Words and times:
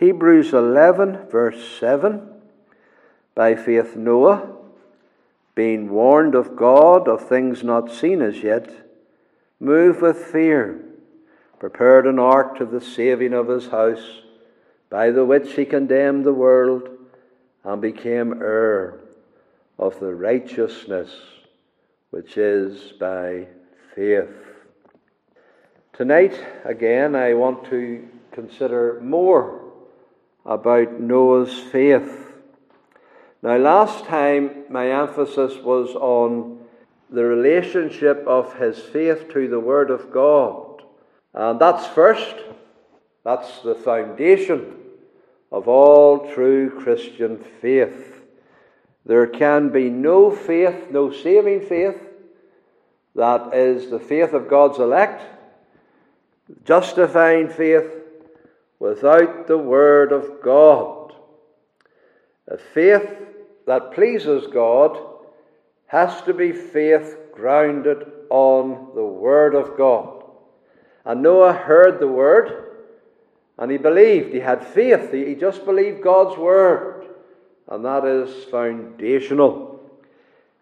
Hebrews 0.00 0.54
11, 0.54 1.28
verse 1.30 1.78
7. 1.78 2.26
By 3.34 3.54
faith, 3.54 3.96
Noah, 3.96 4.50
being 5.54 5.90
warned 5.90 6.34
of 6.34 6.56
God 6.56 7.06
of 7.06 7.28
things 7.28 7.62
not 7.62 7.92
seen 7.92 8.22
as 8.22 8.42
yet, 8.42 8.72
moved 9.60 10.00
with 10.00 10.16
fear, 10.16 10.80
prepared 11.58 12.06
an 12.06 12.18
ark 12.18 12.56
to 12.56 12.64
the 12.64 12.80
saving 12.80 13.34
of 13.34 13.48
his 13.48 13.66
house, 13.66 14.22
by 14.88 15.10
the 15.10 15.26
which 15.26 15.52
he 15.52 15.66
condemned 15.66 16.24
the 16.24 16.32
world 16.32 16.88
and 17.62 17.82
became 17.82 18.40
heir 18.40 19.00
of 19.78 20.00
the 20.00 20.14
righteousness 20.14 21.14
which 22.08 22.38
is 22.38 22.92
by 22.98 23.46
faith. 23.94 24.30
Tonight, 25.92 26.42
again, 26.64 27.14
I 27.14 27.34
want 27.34 27.66
to 27.66 28.08
consider 28.32 28.98
more 29.02 29.69
about 30.50 31.00
Noah's 31.00 31.56
faith. 31.56 32.34
Now, 33.40 33.56
last 33.56 34.04
time 34.04 34.64
my 34.68 34.90
emphasis 34.90 35.56
was 35.62 35.90
on 35.94 36.58
the 37.08 37.22
relationship 37.22 38.24
of 38.26 38.58
his 38.58 38.80
faith 38.80 39.32
to 39.32 39.46
the 39.46 39.60
Word 39.60 39.90
of 39.90 40.10
God. 40.10 40.82
And 41.32 41.60
that's 41.60 41.86
first, 41.86 42.34
that's 43.24 43.60
the 43.60 43.76
foundation 43.76 44.76
of 45.52 45.68
all 45.68 46.32
true 46.34 46.68
Christian 46.68 47.44
faith. 47.60 48.20
There 49.06 49.28
can 49.28 49.68
be 49.68 49.88
no 49.88 50.32
faith, 50.32 50.90
no 50.90 51.12
saving 51.12 51.62
faith, 51.62 52.00
that 53.14 53.54
is 53.54 53.88
the 53.88 54.00
faith 54.00 54.32
of 54.32 54.48
God's 54.48 54.80
elect, 54.80 55.22
justifying 56.64 57.48
faith 57.48 57.99
without 58.80 59.46
the 59.46 59.58
Word 59.58 60.10
of 60.10 60.42
God. 60.42 61.12
A 62.48 62.58
faith 62.58 63.08
that 63.66 63.92
pleases 63.92 64.48
God 64.48 64.98
has 65.86 66.20
to 66.22 66.34
be 66.34 66.50
faith 66.50 67.16
grounded 67.32 68.04
on 68.30 68.88
the 68.96 69.04
Word 69.04 69.54
of 69.54 69.76
God. 69.76 70.24
And 71.04 71.22
Noah 71.22 71.52
heard 71.52 72.00
the 72.00 72.08
Word 72.08 72.70
and 73.60 73.70
he 73.70 73.76
believed. 73.76 74.32
He 74.32 74.40
had 74.40 74.66
faith. 74.66 75.12
He 75.12 75.34
just 75.34 75.66
believed 75.66 76.02
God's 76.02 76.36
Word. 76.38 77.06
And 77.68 77.84
that 77.84 78.04
is 78.06 78.44
foundational. 78.46 79.78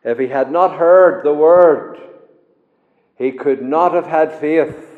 If 0.05 0.19
he 0.19 0.27
had 0.27 0.51
not 0.51 0.77
heard 0.77 1.25
the 1.25 1.33
Word, 1.33 1.99
he 3.17 3.33
could 3.33 3.63
not 3.63 3.95
have 3.95 4.07
had 4.07 4.33
faith. 4.33 4.98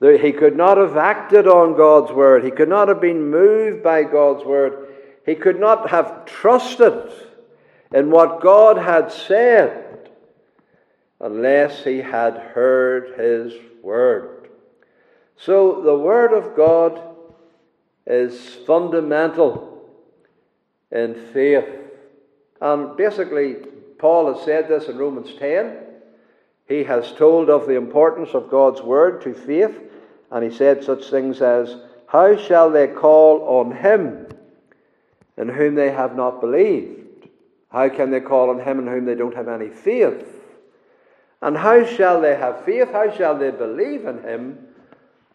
He 0.00 0.32
could 0.32 0.56
not 0.56 0.78
have 0.78 0.96
acted 0.96 1.46
on 1.46 1.76
God's 1.76 2.10
word. 2.10 2.42
He 2.42 2.50
could 2.50 2.70
not 2.70 2.88
have 2.88 3.02
been 3.02 3.30
moved 3.30 3.82
by 3.82 4.02
God's 4.04 4.44
word. 4.44 4.94
He 5.26 5.34
could 5.34 5.60
not 5.60 5.90
have 5.90 6.24
trusted 6.24 7.12
in 7.92 8.10
what 8.10 8.40
God 8.40 8.78
had 8.78 9.12
said 9.12 10.10
unless 11.20 11.84
he 11.84 11.98
had 11.98 12.34
heard 12.38 13.18
his 13.18 13.52
word. 13.82 14.48
So 15.36 15.82
the 15.82 15.98
word 15.98 16.32
of 16.32 16.56
God 16.56 17.00
is 18.06 18.56
fundamental 18.66 19.86
in 20.90 21.14
faith. 21.32 21.68
And 22.62 22.96
basically, 22.96 23.56
Paul 23.98 24.32
has 24.32 24.44
said 24.46 24.66
this 24.68 24.88
in 24.88 24.96
Romans 24.96 25.34
10. 25.38 25.76
He 26.70 26.84
has 26.84 27.10
told 27.10 27.50
of 27.50 27.66
the 27.66 27.74
importance 27.74 28.32
of 28.32 28.48
God's 28.48 28.80
word 28.80 29.22
to 29.22 29.34
faith 29.34 29.76
and 30.30 30.44
he 30.44 30.56
said 30.56 30.84
such 30.84 31.10
things 31.10 31.42
as, 31.42 31.76
How 32.06 32.36
shall 32.36 32.70
they 32.70 32.86
call 32.86 33.42
on 33.58 33.72
him 33.72 34.28
in 35.36 35.48
whom 35.48 35.74
they 35.74 35.90
have 35.90 36.14
not 36.14 36.40
believed? 36.40 37.28
How 37.72 37.88
can 37.88 38.12
they 38.12 38.20
call 38.20 38.50
on 38.50 38.60
him 38.60 38.78
in 38.78 38.86
whom 38.86 39.04
they 39.04 39.16
don't 39.16 39.34
have 39.34 39.48
any 39.48 39.68
faith? 39.68 40.32
And 41.42 41.56
how 41.56 41.84
shall 41.84 42.20
they 42.20 42.36
have 42.36 42.64
faith? 42.64 42.92
How 42.92 43.10
shall 43.16 43.36
they 43.36 43.50
believe 43.50 44.06
in 44.06 44.22
him 44.22 44.68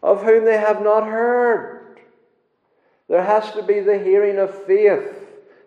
of 0.01 0.23
whom 0.23 0.45
they 0.45 0.57
have 0.57 0.81
not 0.81 1.03
heard? 1.03 1.99
There 3.09 3.25
has 3.25 3.51
to 3.51 3.61
be 3.61 3.81
the 3.81 3.99
hearing 3.99 4.37
of 4.37 4.63
faith, 4.63 5.13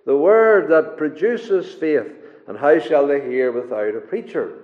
the 0.06 0.16
word 0.16 0.70
that 0.70 0.96
produces 0.96 1.74
faith. 1.74 2.10
And 2.46 2.56
how 2.56 2.80
shall 2.80 3.06
they 3.06 3.20
hear 3.20 3.52
without 3.52 3.94
a 3.94 4.00
preacher? 4.00 4.62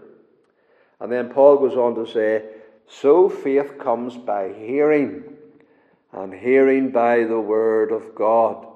And 1.01 1.11
then 1.11 1.31
Paul 1.31 1.59
goes 1.59 1.77
on 1.77 1.95
to 1.97 2.11
say, 2.11 2.45
so 2.89 3.29
faith 3.29 3.79
comes 3.79 4.17
by 4.17 4.53
hearing, 4.53 5.25
and 6.13 6.33
hearing 6.33 6.91
by 6.91 7.25
the 7.25 7.41
Word 7.41 7.93
of 7.93 8.15
God. 8.15 8.67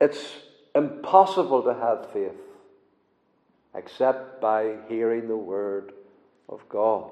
It's 0.00 0.36
impossible 0.74 1.62
to 1.62 1.74
have 1.74 2.12
faith 2.12 2.32
except 3.74 4.40
by 4.40 4.76
hearing 4.88 5.28
the 5.28 5.36
Word 5.36 5.92
of 6.48 6.66
God. 6.68 7.10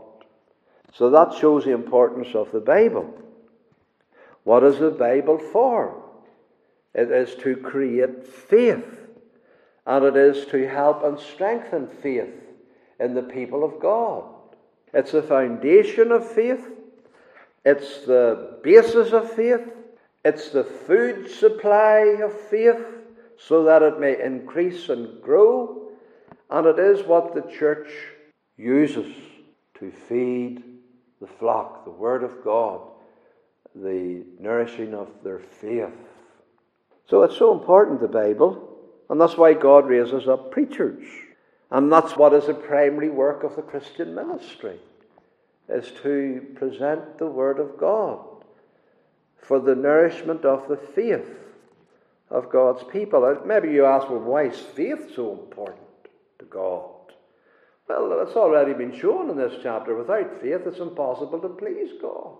So 0.92 1.10
that 1.10 1.34
shows 1.34 1.64
the 1.64 1.72
importance 1.72 2.34
of 2.34 2.52
the 2.52 2.60
Bible. 2.60 3.12
What 4.44 4.62
is 4.62 4.78
the 4.78 4.90
Bible 4.90 5.38
for? 5.38 6.02
It 6.94 7.10
is 7.10 7.34
to 7.42 7.56
create 7.56 8.26
faith, 8.26 9.08
and 9.84 10.04
it 10.04 10.16
is 10.16 10.46
to 10.46 10.68
help 10.68 11.02
and 11.02 11.18
strengthen 11.18 11.88
faith 11.88 12.44
in 13.00 13.15
the 13.15 13.22
people 13.22 13.65
of 13.65 13.81
God. 13.81 14.25
It's 14.93 15.12
the 15.12 15.22
foundation 15.22 16.12
of 16.12 16.31
faith. 16.31 16.66
It's 17.65 18.05
the 18.06 18.59
basis 18.62 19.12
of 19.12 19.32
faith. 19.32 19.66
It's 20.25 20.50
the 20.50 20.65
food 20.65 21.31
supply 21.31 22.19
of 22.22 22.32
faith 22.49 22.84
so 23.37 23.65
that 23.65 23.82
it 23.82 23.99
may 23.99 24.22
increase 24.22 24.88
and 24.88 25.21
grow. 25.21 25.91
And 26.50 26.66
it 26.66 26.78
is 26.78 27.06
what 27.06 27.34
the 27.34 27.50
church 27.50 27.88
uses 28.56 29.12
to 29.81 29.91
feed 29.91 30.62
the 31.21 31.26
flock, 31.26 31.84
the 31.84 31.91
Word 31.91 32.22
of 32.22 32.44
God, 32.44 32.81
the 33.75 34.25
nourishing 34.38 34.94
of 34.94 35.09
their 35.25 35.41
faith. 35.41 35.91
So 37.09 37.22
it's 37.22 37.37
so 37.37 37.53
important, 37.53 38.00
the 38.00 38.09
Bible, 38.09 38.78
and 39.11 39.21
that's 39.21 39.37
why 39.37 39.53
God 39.55 39.88
raises 39.88 40.28
up 40.28 40.50
preachers. 40.50 41.05
And 41.74 41.90
that's 41.90 42.16
what 42.16 42.32
is 42.34 42.46
the 42.46 42.54
primary 42.54 43.10
work 43.10 43.42
of 43.42 43.56
the 43.56 43.62
Christian 43.62 44.14
ministry, 44.14 44.78
is 45.68 45.90
to 46.04 46.46
present 46.54 47.18
the 47.18 47.26
Word 47.26 47.58
of 47.58 47.76
God 47.76 48.24
for 49.38 49.58
the 49.58 49.74
nourishment 49.74 50.44
of 50.44 50.68
the 50.68 50.76
faith 50.76 51.36
of 52.30 52.48
God's 52.48 52.84
people. 52.84 53.24
And 53.24 53.44
Maybe 53.44 53.72
you 53.72 53.86
ask, 53.86 54.08
well, 54.08 54.20
why 54.20 54.44
is 54.44 54.56
faith 54.56 55.16
so 55.16 55.32
important 55.32 55.80
to 56.38 56.44
God? 56.44 56.90
Well, 57.88 58.20
it's 58.24 58.36
already 58.36 58.74
been 58.74 58.96
shown 58.96 59.28
in 59.28 59.36
this 59.36 59.58
chapter. 59.60 59.96
Without 59.96 60.40
faith, 60.40 60.60
it's 60.66 60.78
impossible 60.78 61.40
to 61.40 61.48
please 61.48 61.90
God. 62.00 62.36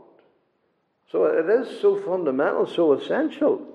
So 1.11 1.25
it 1.25 1.51
is 1.51 1.81
so 1.81 1.97
fundamental, 2.01 2.69
so 2.69 2.93
essential. 2.93 3.67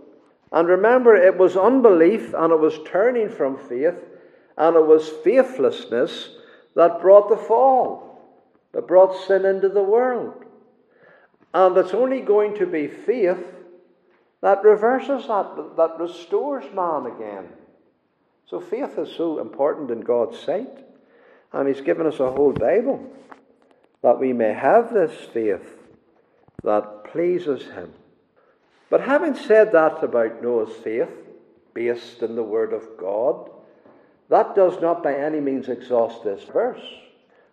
And 0.53 0.69
remember, 0.69 1.17
it 1.17 1.37
was 1.37 1.57
unbelief 1.57 2.33
and 2.33 2.53
it 2.53 2.59
was 2.61 2.79
turning 2.85 3.27
from 3.27 3.57
faith 3.67 4.05
and 4.59 4.75
it 4.75 4.85
was 4.85 5.07
faithlessness 5.23 6.29
that 6.75 7.01
brought 7.01 7.29
the 7.29 7.37
fall, 7.37 8.19
that 8.73 8.87
brought 8.87 9.25
sin 9.25 9.45
into 9.45 9.69
the 9.69 9.81
world. 9.81 10.43
And 11.53 11.75
it's 11.77 11.93
only 11.93 12.19
going 12.19 12.55
to 12.57 12.67
be 12.67 12.87
faith 12.87 13.43
that 14.41 14.63
reverses 14.63 15.27
that, 15.27 15.73
that 15.77 15.97
restores 15.97 16.65
man 16.75 17.07
again. 17.07 17.47
So 18.47 18.59
faith 18.59 18.97
is 18.97 19.15
so 19.15 19.39
important 19.39 19.91
in 19.91 20.01
God's 20.01 20.37
sight. 20.39 20.85
And 21.53 21.67
He's 21.67 21.81
given 21.81 22.05
us 22.05 22.19
a 22.19 22.31
whole 22.31 22.53
Bible 22.53 23.11
that 24.03 24.19
we 24.19 24.33
may 24.33 24.53
have 24.53 24.93
this 24.93 25.13
faith 25.33 25.77
that 26.63 27.05
pleases 27.05 27.63
Him. 27.63 27.93
But 28.89 29.01
having 29.01 29.35
said 29.35 29.71
that 29.71 30.03
about 30.03 30.43
Noah's 30.43 30.75
faith, 30.83 31.09
based 31.73 32.21
in 32.21 32.35
the 32.35 32.43
Word 32.43 32.73
of 32.73 32.97
God, 32.97 33.49
that 34.29 34.55
does 34.55 34.79
not 34.79 35.03
by 35.03 35.15
any 35.15 35.39
means 35.39 35.69
exhaust 35.69 36.23
this 36.23 36.43
verse. 36.43 36.81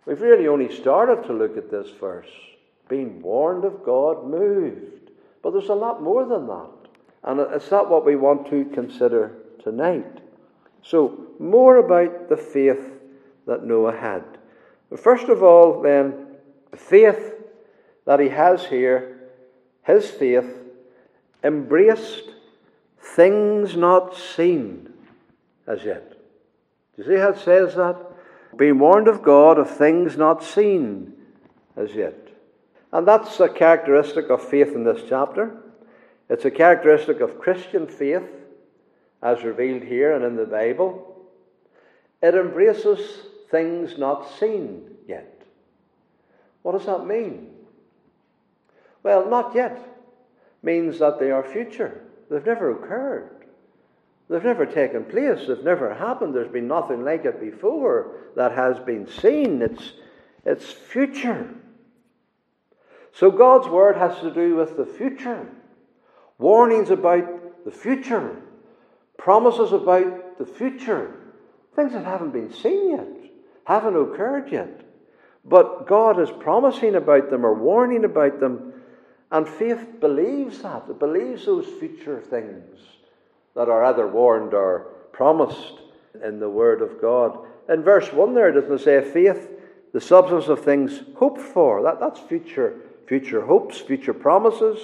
We've 0.05 0.21
really 0.21 0.47
only 0.47 0.73
started 0.73 1.25
to 1.27 1.33
look 1.33 1.57
at 1.57 1.69
this 1.69 1.89
verse. 1.99 2.29
Being 2.87 3.21
warned 3.21 3.65
of 3.65 3.83
God, 3.83 4.25
moved. 4.25 5.11
But 5.41 5.51
there's 5.51 5.69
a 5.69 5.75
lot 5.75 6.01
more 6.01 6.25
than 6.25 6.47
that. 6.47 6.69
And 7.23 7.39
it's 7.39 7.71
not 7.71 7.89
what 7.89 8.05
we 8.05 8.15
want 8.15 8.49
to 8.49 8.65
consider 8.65 9.35
tonight. 9.61 10.21
So, 10.83 11.27
more 11.39 11.77
about 11.77 12.29
the 12.29 12.37
faith 12.37 12.93
that 13.47 13.65
Noah 13.65 13.97
had. 13.97 14.23
First 14.95 15.27
of 15.27 15.43
all, 15.43 15.81
then, 15.81 16.27
the 16.71 16.77
faith 16.77 17.33
that 18.05 18.19
he 18.19 18.29
has 18.29 18.65
here, 18.65 19.29
his 19.83 20.09
faith, 20.09 20.49
embraced 21.43 22.29
things 23.01 23.75
not 23.75 24.15
seen 24.15 24.93
as 25.65 25.83
yet. 25.83 26.16
You 26.97 27.03
see 27.03 27.15
how 27.15 27.29
it 27.29 27.39
says 27.39 27.75
that? 27.75 27.95
Being 28.55 28.79
warned 28.79 29.07
of 29.07 29.21
God 29.21 29.59
of 29.59 29.69
things 29.69 30.17
not 30.17 30.43
seen 30.43 31.13
as 31.75 31.93
yet. 31.93 32.27
And 32.91 33.07
that's 33.07 33.39
a 33.39 33.49
characteristic 33.49 34.29
of 34.29 34.43
faith 34.43 34.73
in 34.73 34.83
this 34.83 35.03
chapter. 35.07 35.57
It's 36.29 36.45
a 36.45 36.51
characteristic 36.51 37.19
of 37.19 37.39
Christian 37.39 37.87
faith, 37.87 38.23
as 39.21 39.43
revealed 39.43 39.83
here 39.83 40.15
and 40.15 40.25
in 40.25 40.35
the 40.35 40.45
Bible. 40.45 41.25
It 42.21 42.33
embraces 42.33 42.99
things 43.51 43.97
not 43.97 44.29
seen 44.39 44.89
yet. 45.07 45.43
What 46.63 46.71
does 46.73 46.85
that 46.87 47.05
mean? 47.05 47.51
Well, 49.03 49.29
not 49.29 49.55
yet 49.55 49.79
means 50.63 50.99
that 50.99 51.19
they 51.19 51.31
are 51.31 51.43
future. 51.43 52.01
They've 52.29 52.45
never 52.45 52.71
occurred. 52.71 53.36
They've 54.29 54.43
never 54.43 54.65
taken 54.65 55.05
place. 55.05 55.47
They've 55.47 55.63
never 55.63 55.93
happened. 55.93 56.35
There's 56.35 56.51
been 56.51 56.67
nothing 56.67 57.03
like 57.03 57.25
it 57.25 57.39
before 57.39 58.11
that 58.35 58.51
has 58.51 58.77
been 58.79 59.07
seen. 59.07 59.61
It's, 59.61 59.93
it's 60.45 60.69
future. 60.69 61.49
So 63.13 63.31
God's 63.31 63.67
word 63.67 63.95
has 63.95 64.19
to 64.19 64.33
do 64.33 64.55
with 64.55 64.75
the 64.75 64.85
future. 64.85 65.47
Warnings 66.37 66.89
about 66.89 67.63
the 67.63 67.71
future. 67.71 68.35
Promises 69.17 69.71
about 69.71 70.37
the 70.37 70.45
future. 70.45 71.15
Things 71.75 71.93
that 71.93 72.05
haven't 72.05 72.31
been 72.31 72.51
seen 72.53 72.91
yet, 72.91 73.31
haven't 73.65 73.95
occurred 73.95 74.51
yet. 74.51 74.81
But 75.45 75.87
God 75.87 76.19
is 76.19 76.29
promising 76.31 76.95
about 76.95 77.29
them 77.29 77.45
or 77.45 77.53
warning 77.53 78.03
about 78.03 78.39
them, 78.39 78.73
and 79.31 79.47
faith 79.47 79.99
believes 80.01 80.61
that. 80.63 80.83
It 80.89 80.99
believes 80.99 81.45
those 81.45 81.65
future 81.79 82.19
things 82.19 82.79
that 83.57 83.69
are 83.69 83.85
either 83.85 84.07
warned 84.07 84.53
or 84.53 84.81
promised 85.11 85.79
in 86.23 86.39
the 86.39 86.49
Word 86.49 86.83
of 86.83 87.01
God. 87.01 87.39
In 87.67 87.81
verse 87.81 88.13
1 88.13 88.35
there, 88.35 88.51
doesn't 88.51 88.71
it 88.71 88.81
say 88.81 89.01
faith, 89.01 89.49
the 89.93 89.99
substance 89.99 90.47
of 90.47 90.63
things 90.63 91.01
hoped 91.15 91.41
for? 91.41 91.81
That, 91.81 91.99
that's 91.99 92.19
future, 92.19 92.81
future 93.07 93.43
hopes, 93.43 93.79
future 93.79 94.13
promises, 94.13 94.79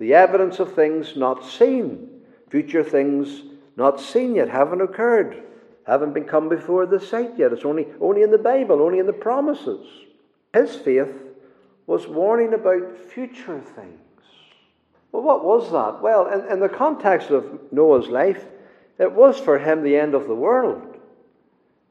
the 0.00 0.14
evidence 0.14 0.58
of 0.58 0.74
things 0.74 1.16
not 1.16 1.44
seen, 1.44 2.08
future 2.50 2.82
things 2.82 3.42
not 3.76 4.00
seen 4.00 4.34
yet, 4.34 4.48
haven't 4.48 4.80
occurred, 4.80 5.44
haven't 5.86 6.12
been 6.12 6.24
come 6.24 6.48
before 6.48 6.86
the 6.86 6.98
sight 6.98 7.38
yet. 7.38 7.52
It's 7.52 7.64
only, 7.64 7.86
only 8.00 8.22
in 8.22 8.32
the 8.32 8.38
Bible, 8.38 8.82
only 8.82 8.98
in 8.98 9.06
the 9.06 9.12
promises. 9.12 9.86
His 10.52 10.74
faith 10.74 11.14
was 11.86 12.08
warning 12.08 12.52
about 12.52 12.98
future 12.98 13.60
things. 13.60 14.07
Well, 15.12 15.22
what 15.22 15.44
was 15.44 15.70
that? 15.72 16.02
Well, 16.02 16.26
in, 16.26 16.52
in 16.52 16.60
the 16.60 16.68
context 16.68 17.30
of 17.30 17.72
Noah's 17.72 18.08
life, 18.08 18.44
it 18.98 19.12
was 19.12 19.38
for 19.38 19.58
him 19.58 19.82
the 19.82 19.96
end 19.96 20.14
of 20.14 20.26
the 20.26 20.34
world. 20.34 20.96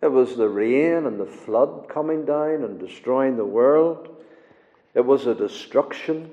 It 0.01 0.11
was 0.11 0.35
the 0.35 0.49
rain 0.49 1.05
and 1.05 1.19
the 1.19 1.25
flood 1.25 1.87
coming 1.89 2.25
down 2.25 2.63
and 2.63 2.79
destroying 2.79 3.35
the 3.35 3.45
world. 3.45 4.09
It 4.93 5.05
was 5.05 5.25
a 5.25 5.33
destruction. 5.33 6.31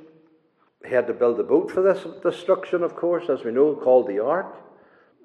He 0.85 0.95
had 0.95 1.07
to 1.07 1.15
build 1.15 1.41
a 1.41 1.45
boat 1.45 1.71
for 1.71 1.81
this 1.81 2.07
destruction, 2.23 2.83
of 2.83 2.95
course, 2.95 3.31
as 3.31 3.43
we 3.43 3.53
know, 3.53 3.75
called 3.75 4.07
the 4.07 4.23
ark. 4.23 4.55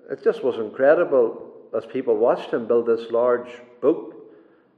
It 0.09 0.23
just 0.23 0.43
was 0.43 0.57
incredible 0.57 1.51
as 1.75 1.85
people 1.85 2.15
watched 2.15 2.51
him 2.51 2.65
build 2.65 2.87
this 2.87 3.11
large 3.11 3.49
boat, 3.81 4.15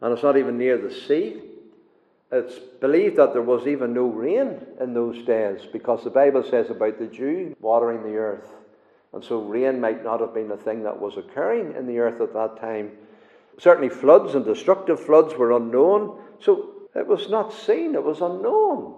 and 0.02 0.12
it's 0.12 0.24
not 0.24 0.38
even 0.38 0.58
near 0.58 0.78
the 0.78 0.94
sea. 0.94 1.42
It's 2.32 2.60
believed 2.60 3.18
that 3.18 3.34
there 3.34 3.42
was 3.42 3.68
even 3.68 3.94
no 3.94 4.06
rain 4.06 4.66
in 4.80 4.94
those 4.94 5.24
days 5.26 5.68
because 5.72 6.04
the 6.04 6.10
Bible 6.10 6.44
says 6.44 6.70
about 6.70 6.98
the 6.98 7.08
dew 7.08 7.56
watering 7.60 8.04
the 8.04 8.18
earth. 8.18 8.48
And 9.14 9.24
so 9.24 9.42
rain 9.42 9.82
might 9.82 10.04
not 10.04 10.22
have 10.22 10.34
been 10.34 10.52
a 10.52 10.58
thing 10.58 10.84
that 10.84 11.00
was 11.00 11.18
occurring 11.18 11.76
in 11.76 11.88
the 11.88 12.00
earth 12.00 12.22
at 12.22 12.34
that 12.34 12.62
time. 12.62 12.92
Certainly, 13.58 13.90
floods 13.90 14.34
and 14.34 14.46
destructive 14.46 15.00
floods 15.00 15.36
were 15.36 15.52
unknown. 15.52 16.18
So 16.40 16.88
it 16.96 17.06
was 17.06 17.30
not 17.30 17.54
seen, 17.54 17.96
it 17.96 18.04
was 18.04 18.22
unknown. 18.22 18.96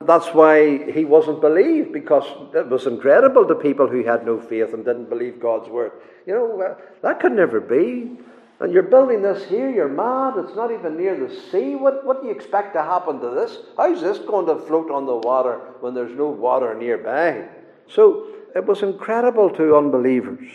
That's 0.00 0.28
why 0.28 0.90
he 0.92 1.04
wasn't 1.04 1.40
believed, 1.40 1.92
because 1.92 2.24
it 2.54 2.68
was 2.68 2.86
incredible 2.86 3.46
to 3.46 3.54
people 3.54 3.88
who 3.88 4.04
had 4.04 4.24
no 4.24 4.40
faith 4.40 4.72
and 4.72 4.84
didn't 4.84 5.08
believe 5.08 5.40
God's 5.40 5.68
word. 5.68 5.92
You 6.26 6.34
know, 6.34 6.60
uh, 6.60 6.74
that 7.02 7.20
could 7.20 7.32
never 7.32 7.60
be. 7.60 8.16
And 8.60 8.72
you're 8.72 8.82
building 8.82 9.22
this 9.22 9.44
here, 9.44 9.70
you're 9.70 9.88
mad, 9.88 10.34
it's 10.36 10.56
not 10.56 10.72
even 10.72 10.96
near 10.96 11.16
the 11.16 11.32
sea. 11.50 11.76
What, 11.76 12.04
what 12.04 12.20
do 12.20 12.28
you 12.28 12.34
expect 12.34 12.74
to 12.74 12.82
happen 12.82 13.20
to 13.20 13.30
this? 13.30 13.58
How's 13.76 14.00
this 14.00 14.18
going 14.18 14.46
to 14.46 14.56
float 14.66 14.90
on 14.90 15.06
the 15.06 15.14
water 15.14 15.60
when 15.80 15.94
there's 15.94 16.16
no 16.16 16.28
water 16.28 16.74
nearby? 16.74 17.48
So 17.86 18.26
it 18.56 18.66
was 18.66 18.82
incredible 18.82 19.50
to 19.50 19.76
unbelievers. 19.76 20.50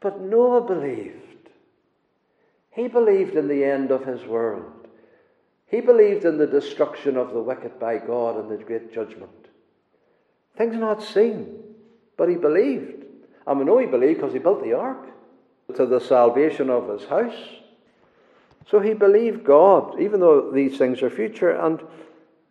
But 0.00 0.22
Noah 0.22 0.62
believed. 0.62 1.50
He 2.70 2.88
believed 2.88 3.36
in 3.36 3.48
the 3.48 3.64
end 3.64 3.90
of 3.90 4.06
his 4.06 4.24
world. 4.24 4.88
He 5.66 5.80
believed 5.80 6.24
in 6.24 6.38
the 6.38 6.46
destruction 6.46 7.18
of 7.18 7.32
the 7.32 7.40
wicked 7.40 7.78
by 7.78 7.98
God 7.98 8.38
and 8.38 8.50
the 8.50 8.62
great 8.62 8.94
judgment. 8.94 9.30
Things 10.56 10.76
not 10.76 11.02
seen, 11.02 11.58
but 12.16 12.30
he 12.30 12.36
believed. 12.36 13.04
And 13.46 13.58
we 13.58 13.66
know 13.66 13.78
he 13.78 13.86
believed 13.86 14.20
because 14.20 14.32
he 14.32 14.38
built 14.38 14.62
the 14.62 14.72
ark 14.72 15.08
to 15.74 15.86
the 15.86 16.00
salvation 16.00 16.70
of 16.70 16.88
his 16.88 17.08
house. 17.08 17.34
So 18.68 18.80
he 18.80 18.94
believed 18.94 19.44
God, 19.44 20.00
even 20.00 20.20
though 20.20 20.50
these 20.50 20.76
things 20.76 21.02
are 21.02 21.10
future. 21.10 21.50
And 21.50 21.80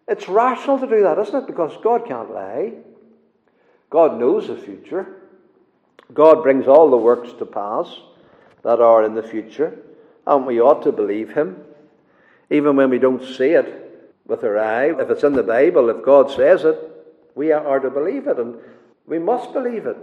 it's 0.08 0.30
rational 0.30 0.80
to 0.80 0.88
do 0.88 1.02
that, 1.04 1.20
isn't 1.20 1.44
it? 1.44 1.48
Because 1.48 1.78
God 1.84 2.06
can't 2.06 2.34
lie. 2.34 2.74
God 3.90 4.20
knows 4.20 4.48
the 4.48 4.58
future. 4.58 5.22
God 6.14 6.44
brings 6.44 6.68
all 6.68 6.90
the 6.90 6.98
works 6.98 7.34
to 7.34 7.46
pass 7.46 8.00
that 8.64 8.80
are 8.80 9.04
in 9.04 9.14
the 9.16 9.24
future. 9.24 9.80
And 10.28 10.46
we 10.46 10.62
ought 10.62 10.84
to 10.84 10.92
believe 10.92 11.34
him, 11.34 11.64
even 12.50 12.76
when 12.76 12.90
we 12.90 13.00
don't 13.00 13.24
see 13.24 13.52
it 13.52 13.82
with 14.26 14.44
our 14.44 14.58
eye. 14.58 15.00
If 15.00 15.10
it's 15.10 15.24
in 15.24 15.34
the 15.34 15.44
Bible, 15.44 15.90
if 15.90 16.04
God 16.04 16.32
says 16.32 16.64
it, 16.64 16.78
we 17.36 17.52
are 17.52 17.80
to 17.80 17.90
believe 17.90 18.28
it. 18.28 18.40
And 18.40 18.56
we 19.06 19.20
must 19.20 19.54
believe 19.54 19.86
it. 19.86 19.98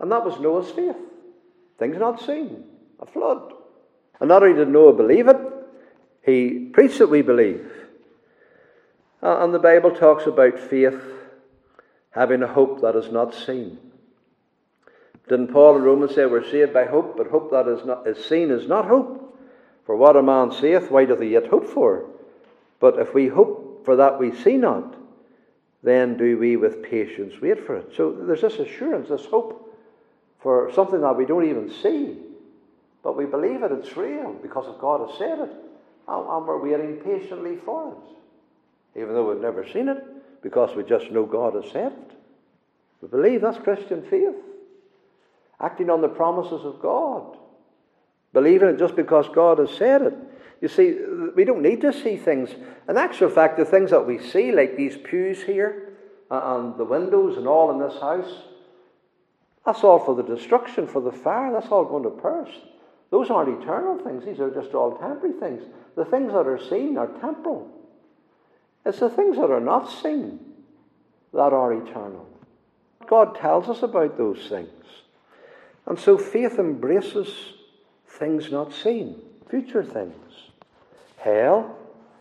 And 0.00 0.10
that 0.10 0.24
was 0.24 0.40
Noah's 0.40 0.70
faith. 0.70 0.96
Things 1.82 1.98
not 1.98 2.20
seen. 2.20 2.62
A 3.00 3.06
flood. 3.06 3.54
And 4.20 4.28
not 4.28 4.44
only 4.44 4.56
did 4.56 4.68
Noah 4.68 4.92
believe 4.92 5.26
it, 5.26 5.36
he 6.24 6.70
preached 6.72 7.00
that 7.00 7.10
we 7.10 7.22
believe. 7.22 7.68
Uh, 9.20 9.42
and 9.42 9.52
the 9.52 9.58
Bible 9.58 9.90
talks 9.90 10.28
about 10.28 10.60
faith 10.60 11.02
having 12.10 12.44
a 12.44 12.46
hope 12.46 12.82
that 12.82 12.94
is 12.94 13.10
not 13.10 13.34
seen. 13.34 13.78
Didn't 15.28 15.48
Paul 15.48 15.74
in 15.74 15.82
Romans 15.82 16.14
say 16.14 16.24
we're 16.24 16.48
saved 16.48 16.72
by 16.72 16.84
hope, 16.84 17.16
but 17.16 17.26
hope 17.26 17.50
that 17.50 17.66
is, 17.66 17.84
not, 17.84 18.06
is 18.06 18.24
seen 18.26 18.52
is 18.52 18.68
not 18.68 18.86
hope? 18.86 19.36
For 19.84 19.96
what 19.96 20.16
a 20.16 20.22
man 20.22 20.52
saith, 20.52 20.88
why 20.88 21.04
doth 21.04 21.20
he 21.20 21.30
yet 21.30 21.48
hope 21.48 21.66
for? 21.66 22.08
But 22.78 23.00
if 23.00 23.12
we 23.12 23.26
hope 23.26 23.84
for 23.84 23.96
that 23.96 24.20
we 24.20 24.32
see 24.32 24.56
not, 24.56 24.94
then 25.82 26.16
do 26.16 26.38
we 26.38 26.56
with 26.56 26.84
patience 26.84 27.34
wait 27.42 27.66
for 27.66 27.74
it. 27.74 27.92
So 27.96 28.12
there's 28.12 28.42
this 28.42 28.60
assurance, 28.60 29.08
this 29.08 29.26
hope 29.26 29.70
for 30.42 30.70
something 30.74 31.00
that 31.00 31.16
we 31.16 31.24
don't 31.24 31.48
even 31.48 31.72
see. 31.82 32.16
But 33.02 33.16
we 33.16 33.26
believe 33.26 33.62
it, 33.62 33.72
it's 33.72 33.96
real 33.96 34.32
because 34.42 34.66
of 34.66 34.78
God 34.80 35.08
has 35.08 35.18
said 35.18 35.38
it. 35.38 35.50
And, 36.08 36.28
and 36.28 36.46
we're 36.46 36.62
waiting 36.62 36.96
patiently 36.96 37.56
for 37.64 37.92
it. 37.92 39.00
Even 39.00 39.14
though 39.14 39.30
we've 39.30 39.40
never 39.40 39.66
seen 39.68 39.88
it, 39.88 40.42
because 40.42 40.74
we 40.76 40.82
just 40.82 41.10
know 41.10 41.24
God 41.24 41.54
has 41.54 41.70
said 41.72 41.92
it. 41.92 42.16
We 43.00 43.08
believe 43.08 43.40
that's 43.40 43.58
Christian 43.58 44.02
faith. 44.02 44.34
Acting 45.60 45.90
on 45.90 46.00
the 46.00 46.08
promises 46.08 46.64
of 46.64 46.80
God. 46.80 47.36
Believing 48.32 48.68
it 48.68 48.78
just 48.78 48.96
because 48.96 49.28
God 49.28 49.58
has 49.58 49.70
said 49.70 50.02
it. 50.02 50.14
You 50.60 50.68
see, 50.68 50.96
we 51.34 51.44
don't 51.44 51.62
need 51.62 51.80
to 51.80 51.92
see 51.92 52.16
things. 52.16 52.50
In 52.88 52.96
actual 52.96 53.30
fact, 53.30 53.56
the 53.58 53.64
things 53.64 53.90
that 53.90 54.06
we 54.06 54.18
see, 54.18 54.52
like 54.52 54.76
these 54.76 54.96
pews 54.96 55.42
here, 55.42 55.92
uh, 56.30 56.40
and 56.56 56.76
the 56.78 56.84
windows 56.84 57.36
and 57.36 57.48
all 57.48 57.70
in 57.72 57.78
this 57.78 58.00
house, 58.00 58.32
that's 59.64 59.84
all 59.84 59.98
for 59.98 60.14
the 60.14 60.22
destruction, 60.22 60.86
for 60.86 61.00
the 61.00 61.12
fire. 61.12 61.52
That's 61.52 61.68
all 61.68 61.84
going 61.84 62.02
to 62.02 62.10
perish. 62.10 62.52
Those 63.10 63.30
aren't 63.30 63.62
eternal 63.62 63.98
things. 63.98 64.24
These 64.24 64.40
are 64.40 64.50
just 64.50 64.74
all 64.74 64.96
temporary 64.96 65.38
things. 65.38 65.62
The 65.96 66.04
things 66.04 66.32
that 66.32 66.46
are 66.46 66.58
seen 66.68 66.96
are 66.96 67.06
temporal. 67.20 67.70
It's 68.84 68.98
the 68.98 69.10
things 69.10 69.36
that 69.36 69.50
are 69.50 69.60
not 69.60 69.90
seen 69.90 70.40
that 71.32 71.52
are 71.52 71.72
eternal. 71.72 72.26
God 73.06 73.36
tells 73.36 73.68
us 73.68 73.82
about 73.82 74.16
those 74.16 74.48
things. 74.48 74.70
And 75.86 75.98
so 75.98 76.16
faith 76.16 76.58
embraces 76.58 77.28
things 78.06 78.50
not 78.50 78.72
seen, 78.72 79.20
future 79.48 79.84
things. 79.84 80.14
Hell 81.18 81.76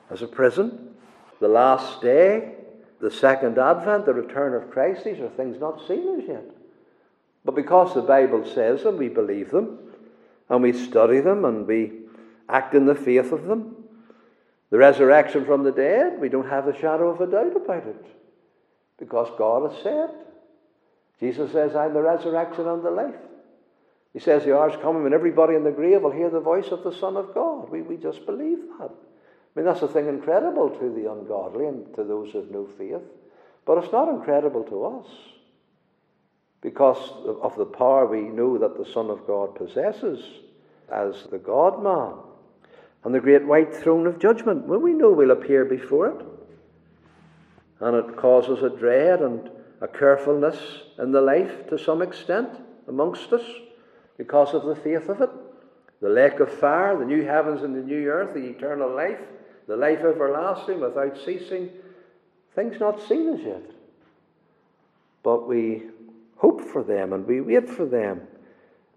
as 0.10 0.22
a 0.22 0.28
prison, 0.28 0.94
the 1.40 1.48
last 1.48 2.02
day, 2.02 2.56
the 3.00 3.12
second 3.12 3.58
advent, 3.58 4.06
the 4.06 4.14
return 4.14 4.54
of 4.54 4.70
Christ, 4.70 5.06
these 5.06 5.20
are 5.20 5.30
things 5.30 5.60
not 5.60 5.88
seen 5.88 6.20
as 6.20 6.28
yet. 6.28 6.46
But 7.44 7.56
because 7.56 7.94
the 7.94 8.02
Bible 8.02 8.46
says 8.46 8.84
them, 8.84 8.98
we 8.98 9.10
believe 9.10 9.52
them, 9.52 9.80
and 10.50 10.62
we 10.62 10.74
study 10.74 11.20
them, 11.22 11.46
and 11.46 11.66
we 11.66 11.92
act 12.48 12.76
in 12.76 12.86
the 12.86 12.96
faith 12.96 13.32
of 13.32 13.46
them. 13.46 13.76
The 14.70 14.78
resurrection 14.78 15.46
from 15.46 15.64
the 15.64 15.72
dead, 15.72 16.20
we 16.20 16.30
don't 16.30 16.50
have 16.50 16.66
the 16.66 16.78
shadow 16.78 17.10
of 17.10 17.22
a 17.22 17.28
doubt 17.28 17.56
about 17.56 17.88
it, 17.88 18.06
because 18.98 19.30
God 19.38 19.72
has 19.72 19.82
said. 19.82 20.10
Jesus 21.20 21.52
says, 21.52 21.76
I'm 21.76 21.94
the 21.94 22.02
resurrection 22.02 22.68
and 22.68 22.84
the 22.84 22.92
life. 22.92 23.16
He 24.14 24.20
says 24.20 24.44
the 24.44 24.58
hour's 24.58 24.76
coming 24.82 25.04
when 25.04 25.14
everybody 25.14 25.56
in 25.56 25.64
the 25.64 25.72
grave 25.72 26.02
will 26.02 26.12
hear 26.12 26.30
the 26.30 26.40
voice 26.40 26.68
of 26.68 26.84
the 26.84 26.94
Son 26.94 27.16
of 27.16 27.34
God. 27.34 27.70
We, 27.70 27.82
we 27.82 27.96
just 27.96 28.26
believe 28.26 28.60
that. 28.80 28.90
I 28.90 29.60
mean, 29.60 29.66
that's 29.66 29.82
a 29.82 29.88
thing 29.88 30.08
incredible 30.08 30.70
to 30.70 30.90
the 30.90 31.12
ungodly 31.12 31.68
and 31.68 31.94
to 31.96 32.04
those 32.04 32.34
of 32.36 32.52
no 32.52 32.68
faith. 32.78 33.02
But 33.66 33.84
it's 33.84 33.92
not 33.92 34.10
incredible 34.10 34.64
to 34.64 34.86
us. 34.86 35.08
Because 36.62 37.12
of 37.42 37.56
the 37.58 37.66
power 37.66 38.06
we 38.06 38.22
know 38.22 38.58
that 38.58 38.78
the 38.78 38.92
Son 38.92 39.10
of 39.10 39.26
God 39.26 39.56
possesses 39.56 40.24
as 40.92 41.28
the 41.32 41.40
God 41.40 41.84
man. 41.84 42.14
And 43.04 43.16
the 43.16 43.20
great 43.20 43.46
white 43.46 43.74
throne 43.74 44.06
of 44.06 44.20
judgment, 44.20 44.68
well, 44.68 44.80
we 44.80 44.94
know 44.94 45.12
we'll 45.12 45.32
appear 45.32 45.66
before 45.66 46.08
it. 46.08 46.26
And 47.80 47.96
it 47.96 48.16
causes 48.16 48.62
a 48.62 48.70
dread 48.70 49.22
and 49.22 49.50
a 49.82 49.88
carefulness 49.88 50.58
in 51.00 51.12
the 51.12 51.22
life 51.22 51.68
to 51.70 51.80
some 51.80 52.04
extent 52.04 52.50
amongst 52.88 53.34
us 53.34 53.42
because 54.18 54.54
of 54.54 54.66
the 54.66 54.76
faith 54.76 55.10
of 55.10 55.20
it. 55.22 55.30
The 56.00 56.10
lake 56.10 56.40
of 56.40 56.52
fire, 56.52 56.98
the 56.98 57.06
new 57.06 57.24
heavens 57.24 57.64
and 57.64 57.76
the 57.76 57.82
new 57.82 58.08
earth, 58.08 58.36
the 58.36 58.50
eternal 58.50 58.94
life, 58.94 59.20
the 59.68 59.76
life 59.76 60.00
everlasting 60.00 60.80
without 60.80 61.18
ceasing. 61.26 61.70
Things 62.54 62.80
not 62.80 63.02
seen 63.08 63.30
as 63.30 63.42
yet. 63.42 63.64
But 65.24 65.48
we 65.48 65.84
hope 66.42 66.60
for 66.60 66.84
them 66.84 67.14
and 67.14 67.26
we 67.28 67.40
wait 67.40 67.70
for 67.70 67.86
them 67.86 68.22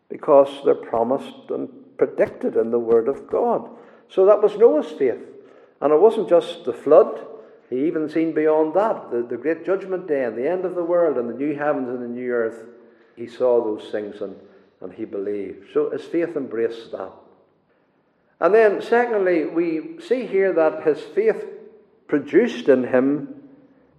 because 0.08 0.48
they're 0.64 0.74
promised 0.74 1.50
and 1.50 1.68
predicted 1.98 2.56
in 2.56 2.70
the 2.70 2.78
Word 2.78 3.06
of 3.06 3.28
God. 3.28 3.68
So 4.08 4.24
that 4.24 4.42
was 4.42 4.56
Noah's 4.56 4.90
faith. 4.90 5.20
And 5.80 5.92
it 5.92 6.00
wasn't 6.00 6.30
just 6.30 6.64
the 6.64 6.72
flood, 6.72 7.26
he 7.68 7.86
even 7.86 8.08
seen 8.08 8.32
beyond 8.32 8.72
that 8.74 9.10
the, 9.10 9.22
the 9.22 9.36
great 9.36 9.66
judgment 9.66 10.08
day 10.08 10.24
and 10.24 10.36
the 10.36 10.50
end 10.50 10.64
of 10.64 10.74
the 10.74 10.84
world 10.84 11.18
and 11.18 11.28
the 11.28 11.34
new 11.34 11.54
heavens 11.54 11.88
and 11.88 12.02
the 12.02 12.08
new 12.08 12.30
earth. 12.30 12.66
He 13.14 13.26
saw 13.26 13.62
those 13.62 13.90
things 13.90 14.22
and, 14.22 14.36
and 14.80 14.92
he 14.92 15.04
believed. 15.04 15.68
So 15.74 15.90
his 15.90 16.02
faith 16.02 16.36
embraced 16.36 16.92
that. 16.92 17.12
And 18.40 18.54
then, 18.54 18.80
secondly, 18.80 19.44
we 19.44 20.00
see 20.00 20.26
here 20.26 20.52
that 20.54 20.82
his 20.82 21.00
faith 21.00 21.44
produced 22.08 22.68
in 22.68 22.84
him 22.84 23.42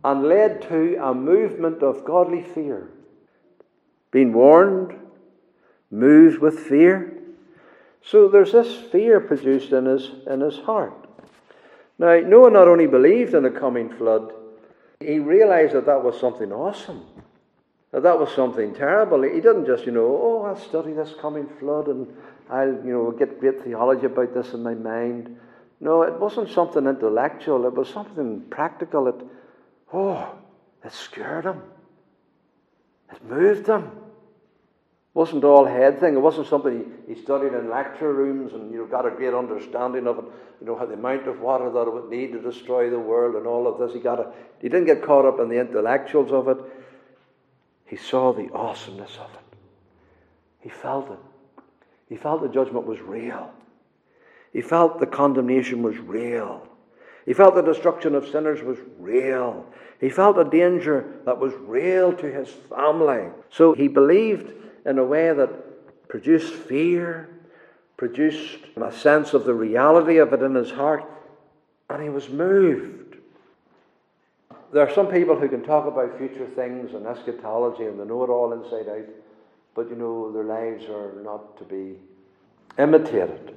and 0.03 0.23
led 0.23 0.61
to 0.63 0.97
a 1.01 1.13
movement 1.13 1.83
of 1.83 2.05
godly 2.05 2.43
fear. 2.43 2.89
Being 4.15 4.31
warned, 4.31 4.97
moved 5.91 6.39
with 6.39 6.57
fear. 6.57 7.17
So 8.01 8.29
there's 8.29 8.53
this 8.53 8.73
fear 8.89 9.19
produced 9.19 9.73
in 9.73 9.87
his, 9.87 10.09
in 10.25 10.39
his 10.39 10.57
heart. 10.59 11.09
Now, 11.99 12.17
Noah 12.21 12.49
not 12.49 12.69
only 12.69 12.87
believed 12.87 13.33
in 13.33 13.43
the 13.43 13.49
coming 13.49 13.89
flood, 13.89 14.31
he 15.01 15.19
realized 15.19 15.73
that 15.73 15.87
that 15.87 16.01
was 16.01 16.17
something 16.17 16.53
awesome. 16.53 17.05
That 17.91 18.03
that 18.03 18.17
was 18.17 18.33
something 18.33 18.73
terrible. 18.73 19.21
He 19.21 19.41
didn't 19.41 19.65
just, 19.65 19.85
you 19.85 19.91
know, 19.91 20.17
oh, 20.23 20.43
I'll 20.43 20.55
study 20.55 20.93
this 20.93 21.13
coming 21.19 21.49
flood 21.59 21.89
and 21.89 22.07
I'll, 22.49 22.73
you 22.85 22.93
know, 22.93 23.11
get 23.11 23.41
great 23.41 23.65
theology 23.65 24.05
about 24.05 24.33
this 24.33 24.53
in 24.53 24.63
my 24.63 24.75
mind. 24.75 25.37
No, 25.81 26.03
it 26.03 26.17
wasn't 26.17 26.49
something 26.51 26.87
intellectual. 26.87 27.65
It 27.65 27.73
was 27.73 27.89
something 27.89 28.45
practical. 28.49 29.09
It, 29.09 29.21
oh, 29.91 30.35
it 30.85 30.93
scared 30.93 31.43
him. 31.43 31.61
It 33.11 33.21
moved 33.25 33.67
him 33.67 33.91
wasn't 35.15 35.45
all 35.45 35.65
head 35.65 35.99
thing. 35.99 36.13
It 36.13 36.19
wasn't 36.19 36.47
something 36.47 36.91
he, 37.07 37.15
studied 37.15 37.53
in 37.53 37.69
lecture 37.69 38.13
rooms 38.13 38.53
and 38.53 38.69
you 38.69 38.79
know 38.79 38.85
got 38.85 39.07
a 39.07 39.09
great 39.09 39.33
understanding 39.33 40.07
of 40.07 40.19
it. 40.19 40.25
You 40.59 40.67
know, 40.67 40.75
how 40.77 40.85
the 40.85 40.93
amount 40.93 41.27
of 41.27 41.39
water 41.39 41.71
that 41.71 41.87
it 41.87 41.93
would 41.93 42.09
need 42.09 42.33
to 42.33 42.41
destroy 42.41 42.89
the 42.89 42.99
world 42.99 43.35
and 43.35 43.47
all 43.47 43.65
of 43.65 43.79
this. 43.79 43.93
He 43.93 43.99
got 43.99 44.19
a, 44.19 44.31
he 44.61 44.67
didn't 44.67 44.85
get 44.85 45.01
caught 45.01 45.25
up 45.25 45.39
in 45.39 45.47
the 45.47 45.59
intellectuals 45.59 46.31
of 46.31 46.49
it. 46.49 46.57
He 47.85 47.95
saw 47.95 48.33
the 48.33 48.51
awesomeness 48.53 49.17
of 49.17 49.31
it. 49.31 49.57
He 50.59 50.69
felt 50.69 51.09
it. 51.09 51.19
He 52.09 52.17
felt 52.17 52.41
the 52.41 52.49
judgment 52.49 52.85
was 52.85 52.99
real. 52.99 53.51
He 54.51 54.61
felt 54.61 54.99
the 54.99 55.07
condemnation 55.07 55.81
was 55.81 55.97
real. 55.97 56.67
He 57.25 57.33
felt 57.33 57.55
the 57.55 57.61
destruction 57.61 58.15
of 58.15 58.27
sinners 58.27 58.61
was 58.61 58.77
real. 58.99 59.65
He 60.01 60.09
felt 60.09 60.37
a 60.37 60.43
danger 60.43 61.21
that 61.25 61.39
was 61.39 61.53
real 61.53 62.11
to 62.13 62.31
his 62.31 62.49
family. 62.69 63.29
So 63.49 63.73
he 63.73 63.87
believed 63.87 64.64
in 64.85 64.99
a 64.99 65.03
way 65.03 65.33
that 65.33 66.07
produced 66.07 66.53
fear, 66.53 67.29
produced 67.97 68.59
a 68.77 68.91
sense 68.91 69.33
of 69.33 69.45
the 69.45 69.53
reality 69.53 70.17
of 70.17 70.33
it 70.33 70.41
in 70.41 70.55
his 70.55 70.71
heart, 70.71 71.03
and 71.89 72.03
he 72.03 72.09
was 72.09 72.29
moved. 72.29 73.17
There 74.71 74.85
are 74.85 74.93
some 74.93 75.07
people 75.07 75.39
who 75.39 75.47
can 75.47 75.63
talk 75.63 75.87
about 75.87 76.17
future 76.17 76.47
things 76.47 76.93
and 76.93 77.05
eschatology 77.05 77.85
and 77.85 77.99
they 77.99 78.03
know 78.03 78.23
it 78.23 78.29
all 78.29 78.51
inside 78.53 78.89
out, 78.89 79.07
but 79.73 79.89
you 79.89 79.95
know, 79.95 80.31
their 80.31 80.43
lives 80.43 80.85
are 80.89 81.13
not 81.23 81.57
to 81.57 81.63
be 81.63 81.95
imitated, 82.77 83.55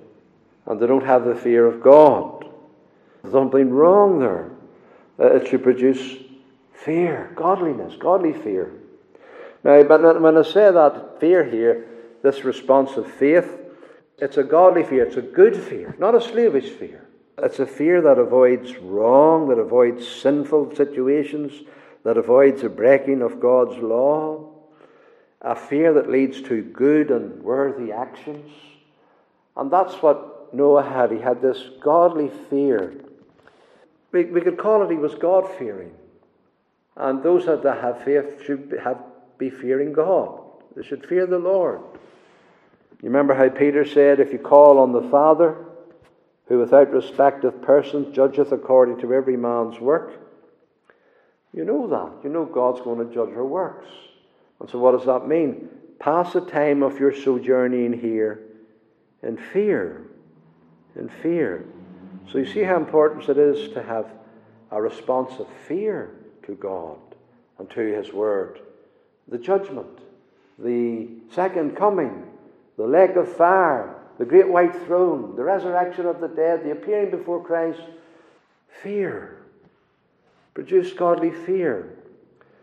and 0.67 0.79
they 0.79 0.87
don't 0.87 1.05
have 1.05 1.25
the 1.25 1.35
fear 1.35 1.67
of 1.67 1.83
God. 1.83 2.47
There's 3.23 3.33
something 3.33 3.71
wrong 3.71 4.21
there. 4.21 4.51
It 5.19 5.49
should 5.49 5.65
produce 5.65 6.19
fear, 6.73 7.33
godliness, 7.35 7.97
godly 7.99 8.33
fear. 8.33 8.73
Now, 9.69 9.83
but 9.83 10.23
when 10.23 10.39
I 10.39 10.43
say 10.45 10.73
that 10.73 11.21
fear 11.21 11.45
here, 11.45 11.85
this 12.23 12.43
response 12.43 12.97
of 12.97 13.07
faith, 13.07 13.55
it's 14.17 14.39
a 14.39 14.43
godly 14.43 14.83
fear, 14.83 15.05
it's 15.05 15.19
a 15.19 15.23
good 15.23 15.55
fear, 15.55 15.95
not 15.99 16.15
a 16.15 16.23
slavish 16.23 16.71
fear. 16.71 17.07
It's 17.37 17.59
a 17.59 17.67
fear 17.67 18.01
that 18.01 18.17
avoids 18.17 18.79
wrong, 18.79 19.47
that 19.51 19.59
avoids 19.59 20.09
sinful 20.09 20.75
situations, 20.75 21.53
that 22.03 22.17
avoids 22.17 22.63
the 22.63 22.71
breaking 22.71 23.21
of 23.21 23.41
God's 23.41 23.77
law, 23.77 24.49
a 25.43 25.55
fear 25.55 25.93
that 25.93 26.09
leads 26.09 26.41
to 26.49 26.63
good 26.63 27.11
and 27.11 27.43
worthy 27.43 27.93
actions. 27.93 28.51
And 29.55 29.71
that's 29.71 29.97
what 29.97 30.55
Noah 30.55 30.83
had. 30.83 31.13
He 31.13 31.19
had 31.19 31.43
this 31.43 31.63
godly 31.83 32.31
fear. 32.49 32.95
We, 34.13 34.25
we 34.25 34.41
could 34.41 34.57
call 34.57 34.83
it 34.83 34.91
he 34.91 34.97
was 34.97 35.15
God 35.15 35.47
fearing. 35.59 35.93
And 36.97 37.23
those 37.23 37.45
that 37.45 37.63
have 37.63 38.03
faith 38.03 38.43
should 38.47 38.75
have 38.83 38.97
be 39.39 39.51
fearing 39.51 39.93
God. 39.93 40.41
They 40.77 40.83
should 40.83 41.07
fear 41.07 41.27
the 41.27 41.39
Lord. 41.39 41.81
You 43.03 43.09
remember 43.09 43.35
how 43.35 43.49
Peter 43.49 43.85
said, 43.85 44.21
If 44.21 44.33
you 44.33 44.39
call 44.39 44.79
on 44.79 44.93
the 44.93 45.09
Father, 45.09 45.57
who 46.47 46.59
without 46.59 46.93
respect 46.93 47.45
of 47.45 47.63
persons 47.63 48.15
judgeth 48.15 48.53
according 48.53 49.01
to 49.01 49.15
every 49.15 49.37
man's 49.37 49.79
work, 49.81 50.21
you 51.53 51.65
know 51.65 51.87
that. 51.89 52.25
You 52.25 52.31
know 52.31 52.45
God's 52.45 52.81
going 52.81 53.07
to 53.07 53.15
judge 53.15 53.31
our 53.31 53.45
works. 53.45 53.87
And 54.61 54.69
so, 54.69 54.79
what 54.79 54.93
does 54.93 55.07
that 55.07 55.29
mean? 55.29 55.69
Pass 55.99 56.33
the 56.33 56.41
time 56.41 56.83
of 56.83 56.99
your 56.99 57.15
sojourning 57.15 57.93
here 57.93 58.41
in 59.23 59.37
fear. 59.37 60.03
In 60.97 61.09
fear. 61.09 61.65
So, 62.31 62.39
you 62.39 62.47
see 62.47 62.63
how 62.63 62.77
important 62.77 63.29
it 63.29 63.39
is 63.39 63.73
to 63.75 63.83
have 63.83 64.07
a 64.71 64.83
response 64.83 65.39
of 65.39 65.47
fear 65.67 66.11
to 66.45 66.55
God 66.55 66.99
and 67.59 67.71
to 67.71 67.81
His 67.81 68.13
Word 68.13 68.61
the 69.29 69.39
judgment, 69.39 69.87
the 70.59 71.09
second 71.31 71.77
coming, 71.77 72.25
the 72.77 72.87
lake 72.87 73.17
of 73.17 73.31
fire, 73.37 73.97
the 74.19 74.25
great 74.25 74.49
white 74.49 74.75
throne, 74.87 75.37
the 75.37 75.45
resurrection 75.45 76.07
of 76.07 76.21
the 76.21 76.29
dead, 76.29 76.65
the 76.65 76.73
appearing 76.73 77.11
before 77.11 77.45
Christ. 77.45 77.81
Fear. 78.83 79.39
Produce 80.55 80.93
godly 80.93 81.31
fear. 81.31 81.99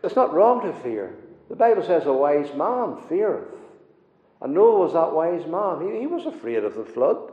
It's 0.02 0.16
not 0.16 0.34
wrong 0.34 0.62
to 0.62 0.72
fear. 0.80 1.16
The 1.48 1.56
Bible 1.56 1.82
says 1.82 2.06
a 2.06 2.12
wise 2.12 2.54
man 2.54 2.98
feareth. 3.08 3.48
And 4.40 4.52
Noah 4.52 4.78
was 4.80 4.92
that 4.92 5.14
wise 5.14 5.46
man. 5.46 5.92
He, 5.92 6.00
he 6.00 6.06
was 6.06 6.26
afraid 6.26 6.64
of 6.64 6.74
the 6.74 6.84
flood. 6.84 7.32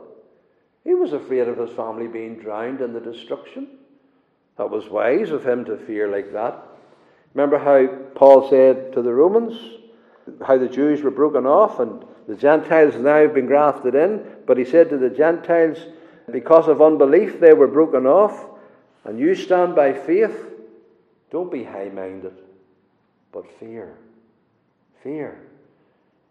He 0.84 0.94
was 0.94 1.12
afraid 1.12 1.48
of 1.48 1.58
his 1.58 1.70
family 1.70 2.06
being 2.06 2.38
drowned 2.38 2.80
in 2.80 2.92
the 2.92 3.00
destruction. 3.00 3.68
That 4.56 4.70
was 4.70 4.88
wise 4.88 5.30
of 5.30 5.44
him 5.44 5.64
to 5.66 5.76
fear 5.76 6.08
like 6.08 6.32
that. 6.32 6.66
Remember 7.34 7.58
how 7.58 7.86
Paul 8.14 8.48
said 8.48 8.92
to 8.94 9.02
the 9.02 9.12
Romans 9.12 9.58
how 10.46 10.56
the 10.56 10.68
Jews 10.68 11.02
were 11.02 11.10
broken 11.10 11.46
off 11.46 11.80
and 11.80 12.04
the 12.26 12.36
Gentiles 12.36 12.94
now 12.94 13.20
have 13.20 13.34
been 13.34 13.46
grafted 13.46 13.94
in. 13.94 14.24
But 14.46 14.56
he 14.56 14.64
said 14.64 14.88
to 14.90 14.98
the 14.98 15.10
Gentiles, 15.10 15.78
because 16.30 16.68
of 16.68 16.80
unbelief, 16.80 17.40
they 17.40 17.52
were 17.52 17.66
broken 17.66 18.06
off, 18.06 18.46
and 19.04 19.18
you 19.18 19.34
stand 19.34 19.74
by 19.74 19.92
faith. 19.92 20.34
Don't 21.30 21.52
be 21.52 21.64
high 21.64 21.90
minded, 21.92 22.32
but 23.32 23.44
fear. 23.58 23.98
Fear. 25.02 25.38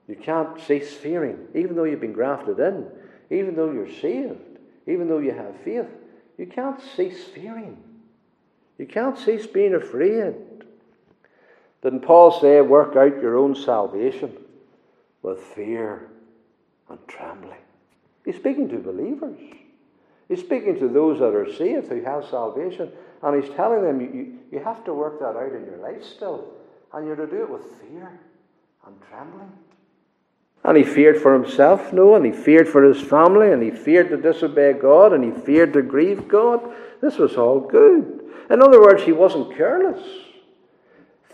You 0.08 0.16
can't 0.16 0.60
cease 0.62 0.94
fearing, 0.94 1.48
even 1.54 1.76
though 1.76 1.84
you've 1.84 2.02
been 2.02 2.14
grafted 2.14 2.60
in, 2.60 2.88
even 3.30 3.56
though 3.56 3.72
you're 3.72 3.92
saved, 3.92 4.60
even 4.88 5.08
though 5.08 5.20
you 5.20 5.32
have 5.32 5.56
faith. 5.64 5.88
You 6.38 6.48
can't 6.48 6.82
cease 6.96 7.24
fearing. 7.26 7.78
You 8.80 8.88
can't 8.88 9.18
cease 9.18 9.46
being 9.46 9.76
afraid. 9.76 10.36
Didn't 11.84 12.00
Paul 12.00 12.40
say, 12.40 12.62
work 12.62 12.96
out 12.96 13.22
your 13.22 13.38
own 13.38 13.56
salvation 13.56 14.38
with 15.22 15.40
fear 15.40 16.10
and 16.90 16.98
trembling? 17.10 17.60
He's 18.24 18.38
speaking 18.38 18.70
to 18.70 18.78
believers. 18.78 19.38
He's 20.30 20.40
speaking 20.40 20.80
to 20.80 20.88
those 20.88 21.20
that 21.20 21.36
are 21.36 21.54
saved 21.54 21.90
who 21.90 22.02
have 22.04 22.26
salvation. 22.30 22.90
And 23.22 23.44
he's 23.44 23.54
telling 23.54 23.84
them, 23.84 24.00
you, 24.00 24.40
you, 24.50 24.64
have 24.64 24.86
to 24.86 24.94
work 24.94 25.20
that 25.20 25.36
out 25.36 25.52
in 25.52 25.66
your 25.66 25.78
life 25.78 26.04
still. 26.04 26.54
And 26.94 27.06
you're 27.06 27.18
to 27.18 27.28
do 27.28 27.44
it 27.44 27.50
with 27.50 27.64
fear 27.82 28.18
and 28.88 28.96
trembling. 29.10 29.52
And 30.64 30.78
he 30.78 30.84
feared 30.84 31.22
for 31.22 31.34
himself, 31.34 31.92
no, 31.92 32.16
and 32.16 32.26
he 32.26 32.32
feared 32.32 32.70
for 32.70 32.84
his 32.84 33.02
family, 33.02 33.52
and 33.52 33.62
he 33.62 33.72
feared 33.72 34.10
to 34.10 34.18
disobey 34.18 34.74
God, 34.74 35.12
and 35.12 35.22
he 35.22 35.32
feared 35.42 35.74
to 35.74 35.82
grieve 35.82 36.30
God. 36.30 36.62
This 37.02 37.18
was 37.18 37.36
all 37.36 37.60
good. 37.60 38.24
In 38.50 38.62
other 38.62 38.82
words, 38.82 39.04
he 39.04 39.12
wasn't 39.12 39.58
careless. 39.58 40.02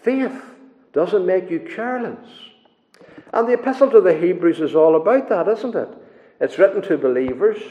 Faith 0.09 0.41
doesn't 0.91 1.27
make 1.27 1.51
you 1.51 1.59
careless. 1.59 2.27
And 3.31 3.47
the 3.47 3.53
epistle 3.53 3.91
to 3.91 4.01
the 4.01 4.17
Hebrews 4.17 4.59
is 4.59 4.73
all 4.73 4.95
about 4.95 5.29
that, 5.29 5.47
isn't 5.47 5.75
it? 5.75 5.89
It's 6.41 6.57
written 6.57 6.81
to 6.81 6.97
believers, 6.97 7.61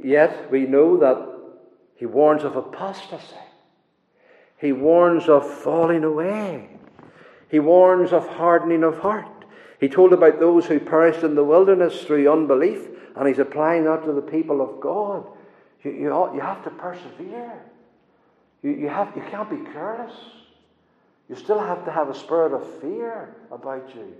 yet 0.00 0.52
we 0.52 0.66
know 0.66 0.98
that 0.98 1.18
he 1.96 2.06
warns 2.06 2.44
of 2.44 2.54
apostasy. 2.54 3.34
He 4.56 4.70
warns 4.70 5.28
of 5.28 5.44
falling 5.44 6.04
away. 6.04 6.68
He 7.50 7.58
warns 7.58 8.12
of 8.12 8.28
hardening 8.28 8.84
of 8.84 8.98
heart. 8.98 9.44
He 9.80 9.88
told 9.88 10.12
about 10.12 10.38
those 10.38 10.66
who 10.66 10.78
perished 10.78 11.24
in 11.24 11.34
the 11.34 11.42
wilderness 11.42 12.04
through 12.04 12.30
unbelief, 12.30 12.86
and 13.16 13.26
he's 13.26 13.40
applying 13.40 13.82
that 13.86 14.04
to 14.04 14.12
the 14.12 14.22
people 14.22 14.60
of 14.60 14.80
God. 14.80 15.26
You, 15.82 15.90
you, 15.90 16.34
you 16.34 16.40
have 16.40 16.62
to 16.62 16.70
persevere. 16.70 17.64
You, 18.62 18.70
you, 18.70 18.88
have, 18.88 19.12
you 19.16 19.24
can't 19.28 19.50
be 19.50 19.72
careless. 19.72 20.14
You 21.28 21.36
still 21.36 21.60
have 21.60 21.84
to 21.84 21.90
have 21.90 22.08
a 22.08 22.14
spirit 22.14 22.52
of 22.52 22.80
fear 22.80 23.34
about 23.50 23.94
you. 23.94 24.14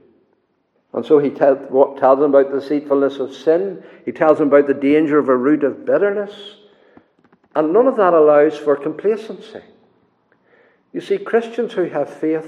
And 0.93 1.05
so 1.05 1.19
he 1.19 1.31
tell, 1.31 1.57
tells 1.99 2.19
them 2.19 2.35
about 2.35 2.53
the 2.53 2.61
deceitfulness 2.61 3.19
of 3.19 3.35
sin. 3.35 3.83
He 4.05 4.13
tells 4.13 4.39
them 4.39 4.49
about 4.49 4.67
the 4.67 4.75
danger 4.75 5.19
of 5.19 5.29
a 5.29 5.37
root 5.37 5.65
of 5.65 5.87
bitterness. 5.87 6.57
And 7.55 7.73
none 7.73 7.87
of 7.87 7.97
that 7.97 8.15
allows 8.15 8.57
for 8.59 8.77
complacency. 8.77 9.63
You 10.93 11.01
see, 11.01 11.19
Christians 11.19 11.73
who 11.73 11.85
have 11.85 12.13
faith, 12.13 12.47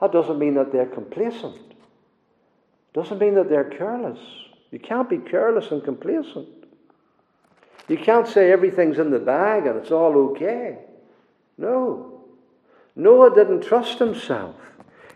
that 0.00 0.12
doesn't 0.12 0.38
mean 0.38 0.54
that 0.54 0.72
they're 0.72 0.86
complacent. 0.86 1.56
It 1.56 2.94
doesn't 2.94 3.18
mean 3.18 3.34
that 3.34 3.48
they're 3.48 3.64
careless. 3.64 4.20
You 4.70 4.78
can't 4.78 5.10
be 5.10 5.18
careless 5.18 5.70
and 5.72 5.82
complacent. 5.82 6.48
You 7.88 7.98
can't 7.98 8.28
say 8.28 8.52
everything's 8.52 9.00
in 9.00 9.10
the 9.10 9.18
bag 9.18 9.66
and 9.66 9.76
it's 9.76 9.90
all 9.90 10.30
okay. 10.30 10.78
No. 11.58 12.19
Noah 12.96 13.34
didn't 13.34 13.62
trust 13.62 13.98
himself. 13.98 14.56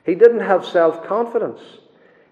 He 0.04 0.14
didn't 0.14 0.40
have 0.40 0.64
self 0.64 1.06
confidence. 1.06 1.60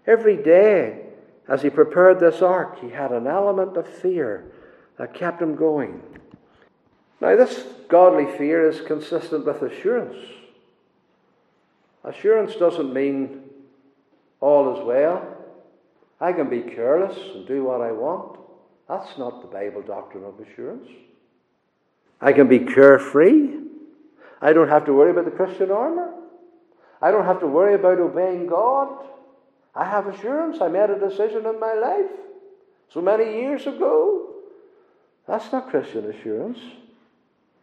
Every 0.06 0.36
day, 0.36 1.06
as 1.48 1.62
he 1.62 1.70
prepared 1.70 2.20
this 2.20 2.42
ark, 2.42 2.80
he 2.80 2.90
had 2.90 3.12
an 3.12 3.26
element 3.26 3.76
of 3.76 3.86
fear 3.86 4.52
that 4.98 5.14
kept 5.14 5.40
him 5.40 5.56
going. 5.56 6.02
Now, 7.20 7.36
this 7.36 7.64
godly 7.88 8.26
fear 8.36 8.68
is 8.68 8.80
consistent 8.80 9.46
with 9.46 9.62
assurance. 9.62 10.16
Assurance 12.04 12.56
doesn't 12.56 12.92
mean 12.92 13.42
all 14.40 14.76
is 14.76 14.84
well. 14.84 15.36
I 16.20 16.32
can 16.32 16.50
be 16.50 16.62
careless 16.62 17.16
and 17.34 17.46
do 17.46 17.64
what 17.64 17.80
I 17.80 17.92
want. 17.92 18.38
That's 18.88 19.16
not 19.18 19.40
the 19.40 19.48
Bible 19.48 19.82
doctrine 19.82 20.24
of 20.24 20.38
assurance. 20.40 20.88
I 22.20 22.32
can 22.32 22.48
be 22.48 22.60
carefree. 22.60 23.58
I 24.42 24.52
don't 24.52 24.68
have 24.68 24.84
to 24.86 24.92
worry 24.92 25.12
about 25.12 25.24
the 25.24 25.30
Christian 25.30 25.70
armour. 25.70 26.12
I 27.00 27.12
don't 27.12 27.24
have 27.24 27.38
to 27.40 27.46
worry 27.46 27.74
about 27.74 28.00
obeying 28.00 28.48
God. 28.48 29.06
I 29.72 29.84
have 29.84 30.08
assurance. 30.08 30.60
I 30.60 30.66
made 30.66 30.90
a 30.90 30.98
decision 30.98 31.46
in 31.46 31.60
my 31.60 31.74
life 31.74 32.10
so 32.92 33.00
many 33.00 33.40
years 33.40 33.66
ago. 33.68 34.34
That's 35.28 35.50
not 35.52 35.70
Christian 35.70 36.10
assurance. 36.10 36.58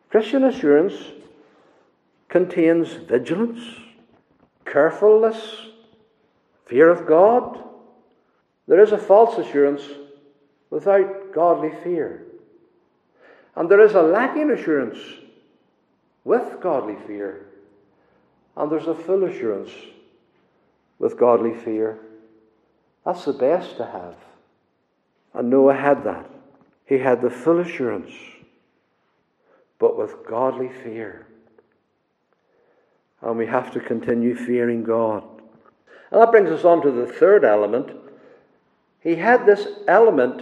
Christian 0.10 0.46
assurance 0.46 0.94
contains 2.30 2.94
vigilance, 2.94 3.62
carefulness, 4.66 5.68
fear 6.66 6.90
of 6.90 7.06
God. 7.06 7.62
There 8.68 8.82
is 8.82 8.94
a 8.94 8.98
false 8.98 9.38
assurance 9.38 9.84
without 10.70 11.34
godly 11.34 11.74
fear. 11.84 12.24
And 13.56 13.70
there 13.70 13.82
is 13.82 13.96
a 13.96 14.02
lacking 14.02 14.52
assurance 14.52 14.98
with 16.24 16.60
godly 16.62 16.96
fear. 17.08 17.46
And 18.56 18.72
there's 18.72 18.88
a 18.88 18.96
full 18.96 19.24
assurance 19.24 19.72
with 20.98 21.18
godly 21.18 21.54
fear. 21.54 21.98
That's 23.06 23.26
the 23.26 23.34
best 23.34 23.78
to 23.78 23.86
have. 23.86 24.16
And 25.34 25.50
Noah 25.50 25.76
had 25.76 26.04
that. 26.04 26.30
He 26.86 26.98
had 26.98 27.22
the 27.22 27.30
full 27.30 27.60
assurance, 27.60 28.12
but 29.78 29.98
with 29.98 30.26
godly 30.28 30.70
fear. 30.70 31.28
And 33.22 33.38
we 33.38 33.46
have 33.46 33.72
to 33.74 33.80
continue 33.80 34.36
fearing 34.36 34.84
God. 34.84 35.24
And 36.12 36.22
that 36.22 36.32
brings 36.32 36.50
us 36.50 36.66
on 36.66 36.82
to 36.82 36.92
the 36.92 37.06
third 37.06 37.46
element. 37.46 37.92
He 39.02 39.16
had 39.16 39.46
this 39.46 39.68
element 39.88 40.42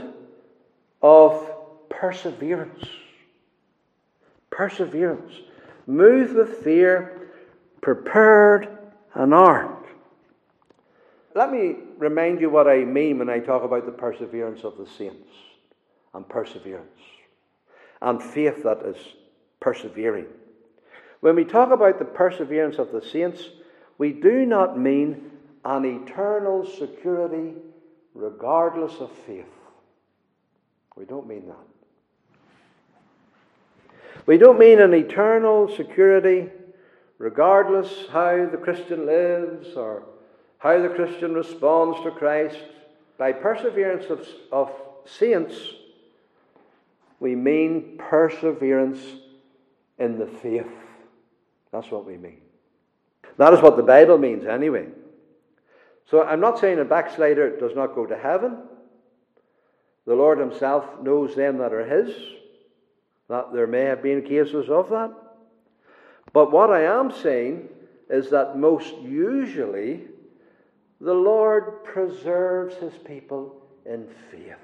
of 1.02 1.52
perseverance. 1.90 2.86
Perseverance. 4.50 5.34
Moved 5.88 6.36
with 6.36 6.58
fear, 6.64 7.32
prepared 7.82 8.68
an 9.14 9.32
ark. 9.32 9.86
Let 11.34 11.52
me 11.52 11.76
remind 11.98 12.42
you 12.42 12.50
what 12.50 12.68
I 12.68 12.84
mean 12.84 13.20
when 13.20 13.30
I 13.30 13.40
talk 13.40 13.64
about 13.64 13.86
the 13.86 13.92
perseverance 13.92 14.64
of 14.64 14.78
the 14.78 14.86
saints 14.86 15.30
and 16.14 16.28
perseverance 16.28 17.00
and 18.02 18.22
faith 18.22 18.64
that 18.64 18.80
is 18.86 18.98
persevering. 19.60 20.26
When 21.22 21.36
we 21.36 21.46
talk 21.46 21.72
about 21.72 22.00
the 22.00 22.06
perseverance 22.06 22.78
of 22.78 22.92
the 22.92 23.02
saints, 23.02 23.50
we 23.98 24.12
do 24.12 24.46
not 24.46 24.78
mean 24.78 25.32
an 25.64 25.86
eternal 25.86 26.66
security 26.66 27.54
regardless 28.14 29.00
of 29.00 29.12
faith. 29.12 29.46
We 30.96 31.06
don't 31.06 31.28
mean 31.28 31.48
that. 31.48 31.77
We 34.28 34.38
don't 34.38 34.60
mean 34.60 34.80
an 34.82 34.94
eternal 34.94 35.74
security 35.74 36.50
regardless 37.18 38.08
how 38.12 38.48
the 38.52 38.58
Christian 38.58 39.06
lives 39.06 39.70
or 39.76 40.04
how 40.60 40.82
the 40.82 40.90
Christian 40.90 41.34
responds 41.34 42.04
to 42.04 42.12
Christ 42.12 42.60
by 43.18 43.32
perseverance 43.32 44.06
of, 44.10 44.28
of 44.52 44.72
saints, 45.06 45.56
we 47.20 47.36
mean 47.36 47.98
perseverance 47.98 49.00
in 49.98 50.20
the 50.20 50.28
faith. 50.28 50.68
That's 51.72 51.90
what 51.90 52.06
we 52.06 52.18
mean. 52.18 52.42
That 53.38 53.54
is 53.54 53.62
what 53.62 53.78
the 53.78 53.84
Bible 53.84 54.18
means, 54.18 54.46
anyway. 54.46 54.88
So 56.10 56.24
I'm 56.24 56.42
not 56.42 56.60
saying 56.60 56.80
a 56.80 56.86
backslider 56.86 57.58
does 57.58 57.76
not 57.76 57.96
go 57.96 58.06
to 58.06 58.18
heaven. 58.18 58.58
The 60.06 60.16
Lord 60.16 60.38
Himself 60.38 60.86
knows 61.02 61.34
them 61.36 61.58
that 61.60 61.74
are 61.74 61.86
His. 61.86 62.14
That 63.30 63.54
there 63.54 63.68
may 63.68 63.82
have 63.82 64.02
been 64.02 64.22
cases 64.22 64.70
of 64.70 64.90
that. 64.90 65.12
But 66.34 66.52
what 66.52 66.70
I 66.70 66.84
am 66.84 67.12
saying 67.12 67.70
is 68.10 68.30
that 68.30 68.58
most 68.58 68.96
usually 68.98 70.02
the 71.02 71.14
Lord 71.14 71.84
preserves 71.84 72.76
his 72.76 72.94
people 73.06 73.56
in 73.86 74.08
faith. 74.32 74.56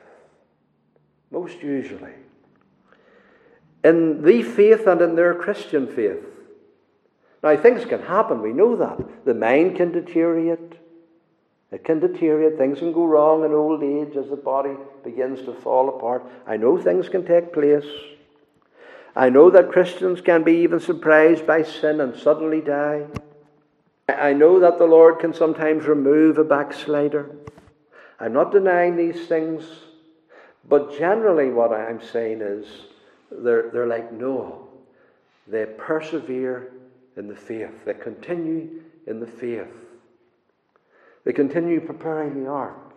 Most 1.31 1.61
usually. 1.61 2.13
In 3.83 4.23
the 4.23 4.43
faith 4.43 4.87
and 4.87 5.01
in 5.01 5.15
their 5.15 5.35
Christian 5.35 5.87
faith. 5.87 6.23
Now, 7.43 7.57
things 7.57 7.83
can 7.83 8.01
happen, 8.01 8.41
we 8.41 8.53
know 8.53 8.75
that. 8.77 9.25
The 9.25 9.33
mind 9.33 9.75
can 9.75 9.91
deteriorate. 9.91 10.79
It 11.71 11.83
can 11.83 11.99
deteriorate. 11.99 12.57
Things 12.57 12.79
can 12.79 12.93
go 12.93 13.05
wrong 13.05 13.43
in 13.43 13.51
old 13.51 13.83
age 13.83 14.15
as 14.15 14.29
the 14.29 14.37
body 14.37 14.75
begins 15.03 15.41
to 15.41 15.53
fall 15.53 15.89
apart. 15.89 16.23
I 16.47 16.55
know 16.55 16.77
things 16.77 17.09
can 17.09 17.25
take 17.25 17.51
place. 17.51 17.85
I 19.15 19.29
know 19.29 19.49
that 19.51 19.71
Christians 19.71 20.21
can 20.21 20.43
be 20.43 20.57
even 20.57 20.79
surprised 20.79 21.45
by 21.45 21.63
sin 21.63 22.01
and 22.01 22.15
suddenly 22.15 22.61
die. 22.61 23.05
I 24.09 24.33
know 24.33 24.59
that 24.59 24.79
the 24.79 24.85
Lord 24.85 25.19
can 25.19 25.33
sometimes 25.33 25.85
remove 25.85 26.37
a 26.37 26.43
backslider. 26.43 27.35
I'm 28.19 28.33
not 28.33 28.51
denying 28.51 28.95
these 28.95 29.27
things, 29.27 29.63
but 30.67 30.97
generally, 30.97 31.49
what 31.49 31.71
I'm 31.71 32.01
saying 32.01 32.41
is 32.41 32.65
they're, 33.31 33.69
they're 33.69 33.87
like 33.87 34.11
Noah. 34.11 34.59
They 35.47 35.65
persevere 35.65 36.71
in 37.15 37.27
the 37.27 37.35
faith, 37.35 37.85
they 37.85 37.93
continue 37.93 38.81
in 39.05 39.19
the 39.19 39.27
faith. 39.27 39.67
They 41.25 41.33
continue 41.33 41.79
preparing 41.79 42.43
the 42.43 42.49
ark, 42.49 42.93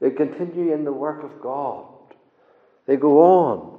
they 0.00 0.10
continue 0.10 0.72
in 0.72 0.84
the 0.84 0.92
work 0.92 1.22
of 1.22 1.40
God. 1.40 1.86
They 2.86 2.96
go 2.96 3.22
on 3.22 3.73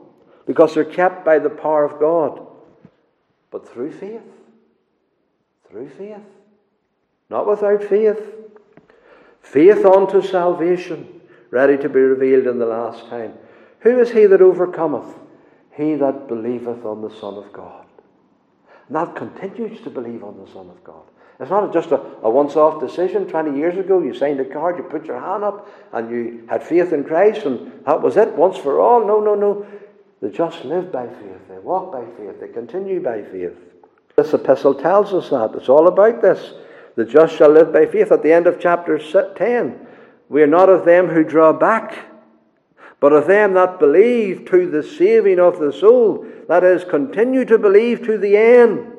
because 0.45 0.73
they're 0.73 0.86
kept 0.86 1.25
by 1.25 1.39
the 1.39 1.49
power 1.49 1.84
of 1.84 1.99
God, 1.99 2.45
but 3.51 3.67
through 3.67 3.91
faith. 3.91 4.21
Through 5.69 5.89
faith. 5.89 6.17
Not 7.29 7.47
without 7.47 7.84
faith. 7.84 8.19
Faith 9.41 9.86
unto 9.86 10.21
salvation, 10.21 11.21
ready 11.51 11.77
to 11.77 11.89
be 11.89 11.99
revealed 11.99 12.47
in 12.47 12.60
the 12.60 12.65
last 12.65 13.08
time. 13.08 13.34
Who 13.79 13.99
is 13.99 14.12
he 14.12 14.25
that 14.25 14.41
overcometh? 14.41 15.19
He 15.71 15.95
that 15.95 16.27
believeth 16.27 16.86
on 16.86 17.01
the 17.01 17.15
Son 17.19 17.36
of 17.36 17.51
God. 17.53 17.86
And 18.88 18.95
that 18.95 19.15
continues 19.15 19.81
to 19.81 19.89
believe 19.89 20.23
on 20.23 20.43
the 20.43 20.51
Son 20.51 20.69
of 20.69 20.84
God. 20.84 21.03
It's 21.39 21.49
not 21.49 21.73
just 21.73 21.91
a, 21.91 21.99
a 22.23 22.29
once 22.29 22.55
off 22.55 22.79
decision. 22.79 23.27
20 23.27 23.58
years 23.58 23.77
ago, 23.77 24.01
you 24.01 24.13
signed 24.13 24.39
a 24.39 24.45
card, 24.45 24.77
you 24.77 24.84
put 24.84 25.05
your 25.05 25.19
hand 25.19 25.43
up, 25.43 25.67
and 25.91 26.10
you 26.10 26.45
had 26.49 26.63
faith 26.63 26.93
in 26.93 27.03
Christ, 27.03 27.45
and 27.45 27.84
that 27.86 28.01
was 28.01 28.15
it, 28.15 28.34
once 28.34 28.58
for 28.58 28.79
all. 28.79 29.05
No, 29.05 29.19
no, 29.19 29.36
no. 29.36 29.65
They 30.25 30.31
just 30.31 30.65
live 30.65 30.91
by 30.91 31.05
faith. 31.05 31.47
They 31.47 31.59
walk 31.59 31.91
by 31.91 32.03
faith. 32.17 32.39
They 32.39 32.47
continue 32.47 32.99
by 32.99 33.21
faith. 33.21 33.55
This 34.15 34.33
epistle 34.33 34.73
tells 34.73 35.13
us 35.13 35.29
that. 35.29 35.53
It's 35.53 35.69
all 35.69 35.88
about 35.88 36.23
this. 36.23 36.55
The 36.95 37.05
just 37.05 37.35
shall 37.35 37.51
live 37.51 37.71
by 37.71 37.85
faith. 37.85 38.11
At 38.11 38.23
the 38.23 38.33
end 38.33 38.47
of 38.47 38.59
chapter 38.59 38.97
10, 38.97 39.85
we 40.27 40.41
are 40.41 40.47
not 40.47 40.67
of 40.67 40.83
them 40.83 41.09
who 41.09 41.23
draw 41.23 41.53
back, 41.53 41.99
but 42.99 43.13
of 43.13 43.27
them 43.27 43.53
that 43.53 43.77
believe 43.77 44.49
to 44.49 44.67
the 44.67 44.81
saving 44.81 45.39
of 45.39 45.59
the 45.59 45.71
soul. 45.71 46.25
That 46.47 46.63
is, 46.63 46.83
continue 46.83 47.45
to 47.45 47.59
believe 47.59 48.03
to 48.07 48.17
the 48.17 48.35
end. 48.35 48.93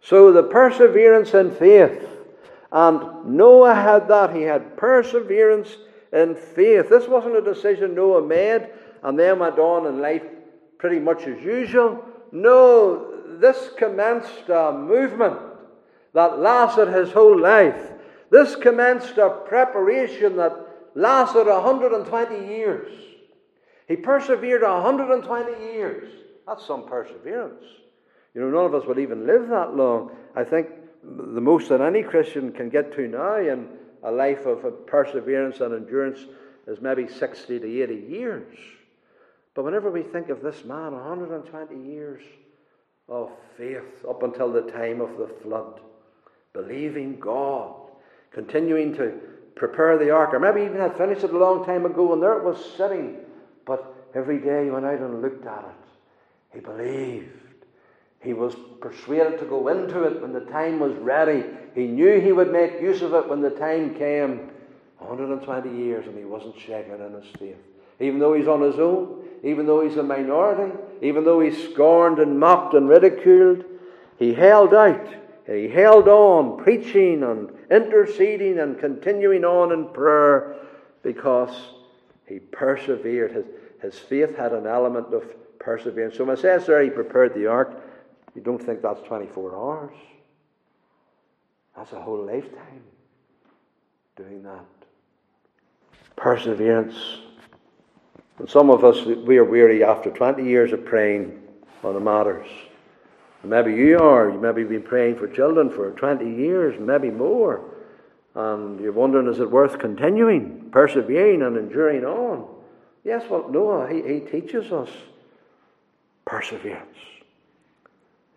So 0.00 0.32
the 0.32 0.42
perseverance 0.42 1.34
in 1.34 1.52
faith. 1.52 2.04
And 2.72 3.26
Noah 3.26 3.76
had 3.76 4.08
that. 4.08 4.34
He 4.34 4.42
had 4.42 4.76
perseverance 4.76 5.76
in 6.12 6.34
faith. 6.34 6.88
This 6.88 7.06
wasn't 7.06 7.36
a 7.36 7.42
decision 7.42 7.94
Noah 7.94 8.26
made 8.26 8.68
and 9.02 9.18
then 9.18 9.38
went 9.38 9.58
on 9.58 9.86
in 9.86 10.00
life 10.00 10.24
pretty 10.78 10.98
much 10.98 11.26
as 11.26 11.42
usual. 11.42 12.04
No, 12.30 13.38
this 13.38 13.70
commenced 13.76 14.48
a 14.48 14.72
movement 14.72 15.38
that 16.14 16.38
lasted 16.38 16.88
his 16.88 17.12
whole 17.12 17.38
life. 17.38 17.90
This 18.30 18.56
commenced 18.56 19.18
a 19.18 19.30
preparation 19.46 20.36
that 20.36 20.54
lasted 20.94 21.46
120 21.46 22.46
years. 22.46 22.92
He 23.88 23.96
persevered 23.96 24.62
120 24.62 25.64
years. 25.74 26.08
That's 26.46 26.64
some 26.66 26.86
perseverance. 26.86 27.64
You 28.34 28.40
know, 28.40 28.50
none 28.50 28.64
of 28.64 28.74
us 28.74 28.86
would 28.86 28.98
even 28.98 29.26
live 29.26 29.48
that 29.48 29.76
long. 29.76 30.10
I 30.34 30.44
think 30.44 30.68
the 31.02 31.40
most 31.40 31.68
that 31.68 31.80
any 31.80 32.02
Christian 32.02 32.52
can 32.52 32.68
get 32.68 32.92
to 32.94 33.06
now 33.08 33.36
in 33.36 33.68
a 34.02 34.10
life 34.10 34.46
of 34.46 34.86
perseverance 34.86 35.60
and 35.60 35.74
endurance 35.74 36.26
is 36.66 36.80
maybe 36.80 37.06
60 37.06 37.58
to 37.58 37.82
80 37.82 37.94
years. 38.08 38.56
But 39.54 39.64
whenever 39.64 39.90
we 39.90 40.02
think 40.02 40.28
of 40.30 40.42
this 40.42 40.64
man, 40.64 40.92
120 40.92 41.76
years 41.76 42.22
of 43.08 43.30
faith 43.56 44.04
up 44.08 44.22
until 44.22 44.50
the 44.50 44.62
time 44.62 45.00
of 45.00 45.18
the 45.18 45.28
flood, 45.42 45.80
believing 46.52 47.18
God, 47.20 47.74
continuing 48.30 48.94
to 48.94 49.12
prepare 49.54 49.98
the 49.98 50.10
ark, 50.10 50.32
or 50.32 50.40
maybe 50.40 50.62
even 50.62 50.78
had 50.78 50.96
finished 50.96 51.24
it 51.24 51.34
a 51.34 51.38
long 51.38 51.64
time 51.64 51.84
ago 51.84 52.12
and 52.12 52.22
there 52.22 52.38
it 52.38 52.44
was 52.44 52.74
sitting, 52.76 53.18
but 53.66 54.08
every 54.14 54.38
day 54.38 54.64
he 54.64 54.70
went 54.70 54.86
out 54.86 55.00
and 55.00 55.20
looked 55.20 55.46
at 55.46 55.64
it. 55.64 56.54
He 56.54 56.60
believed. 56.60 57.28
He 58.20 58.32
was 58.32 58.54
persuaded 58.80 59.38
to 59.40 59.44
go 59.46 59.68
into 59.68 60.04
it 60.04 60.22
when 60.22 60.32
the 60.32 60.40
time 60.40 60.78
was 60.78 60.94
ready. 60.94 61.44
He 61.74 61.86
knew 61.86 62.20
he 62.20 62.32
would 62.32 62.52
make 62.52 62.80
use 62.80 63.02
of 63.02 63.14
it 63.14 63.28
when 63.28 63.42
the 63.42 63.50
time 63.50 63.94
came. 63.94 64.50
120 64.98 65.76
years 65.76 66.06
and 66.06 66.16
he 66.16 66.24
wasn't 66.24 66.58
shaken 66.58 67.00
in 67.00 67.12
his 67.14 67.30
faith. 67.38 67.56
Even 67.98 68.20
though 68.20 68.34
he's 68.34 68.46
on 68.46 68.60
his 68.60 68.78
own, 68.78 69.21
even 69.42 69.66
though 69.66 69.86
he's 69.86 69.96
a 69.96 70.02
minority, 70.02 70.76
even 71.00 71.24
though 71.24 71.40
he's 71.40 71.70
scorned 71.70 72.18
and 72.18 72.38
mocked 72.38 72.74
and 72.74 72.88
ridiculed, 72.88 73.64
he 74.18 74.32
held 74.32 74.72
out. 74.72 75.06
He 75.46 75.68
held 75.68 76.06
on, 76.06 76.62
preaching 76.62 77.24
and 77.24 77.50
interceding 77.70 78.60
and 78.60 78.78
continuing 78.78 79.44
on 79.44 79.72
in 79.72 79.88
prayer 79.88 80.54
because 81.02 81.50
he 82.26 82.38
persevered. 82.38 83.32
His, 83.32 83.46
his 83.80 83.98
faith 83.98 84.36
had 84.36 84.52
an 84.52 84.66
element 84.66 85.12
of 85.12 85.24
perseverance. 85.58 86.16
So 86.16 86.24
when 86.24 86.36
it 86.36 86.40
says 86.40 86.66
there 86.66 86.82
he 86.82 86.90
prepared 86.90 87.34
the 87.34 87.48
ark, 87.48 87.82
you 88.36 88.42
don't 88.42 88.62
think 88.62 88.80
that's 88.80 89.02
24 89.02 89.56
hours. 89.56 89.96
That's 91.76 91.92
a 91.92 92.00
whole 92.00 92.24
lifetime 92.24 92.82
doing 94.16 94.42
that. 94.44 94.64
Perseverance. 96.14 96.94
And 98.38 98.48
some 98.48 98.70
of 98.70 98.84
us, 98.84 99.04
we 99.04 99.36
are 99.38 99.44
weary 99.44 99.84
after 99.84 100.10
20 100.10 100.44
years 100.44 100.72
of 100.72 100.84
praying 100.84 101.40
on 101.84 101.94
the 101.94 102.00
matters. 102.00 102.48
And 103.42 103.50
maybe 103.50 103.72
you 103.72 103.98
are. 103.98 104.30
You 104.30 104.40
maybe 104.40 104.64
been 104.64 104.82
praying 104.82 105.16
for 105.16 105.28
children 105.28 105.70
for 105.70 105.90
20 105.90 106.24
years, 106.24 106.78
maybe 106.80 107.10
more. 107.10 107.62
And 108.34 108.80
you're 108.80 108.92
wondering, 108.92 109.28
is 109.28 109.40
it 109.40 109.50
worth 109.50 109.78
continuing, 109.78 110.70
persevering, 110.70 111.42
and 111.42 111.56
enduring 111.56 112.04
on? 112.04 112.48
Yes, 113.04 113.24
well, 113.28 113.48
Noah, 113.50 113.88
he, 113.92 114.02
he 114.02 114.20
teaches 114.20 114.72
us 114.72 114.88
perseverance. 116.24 116.96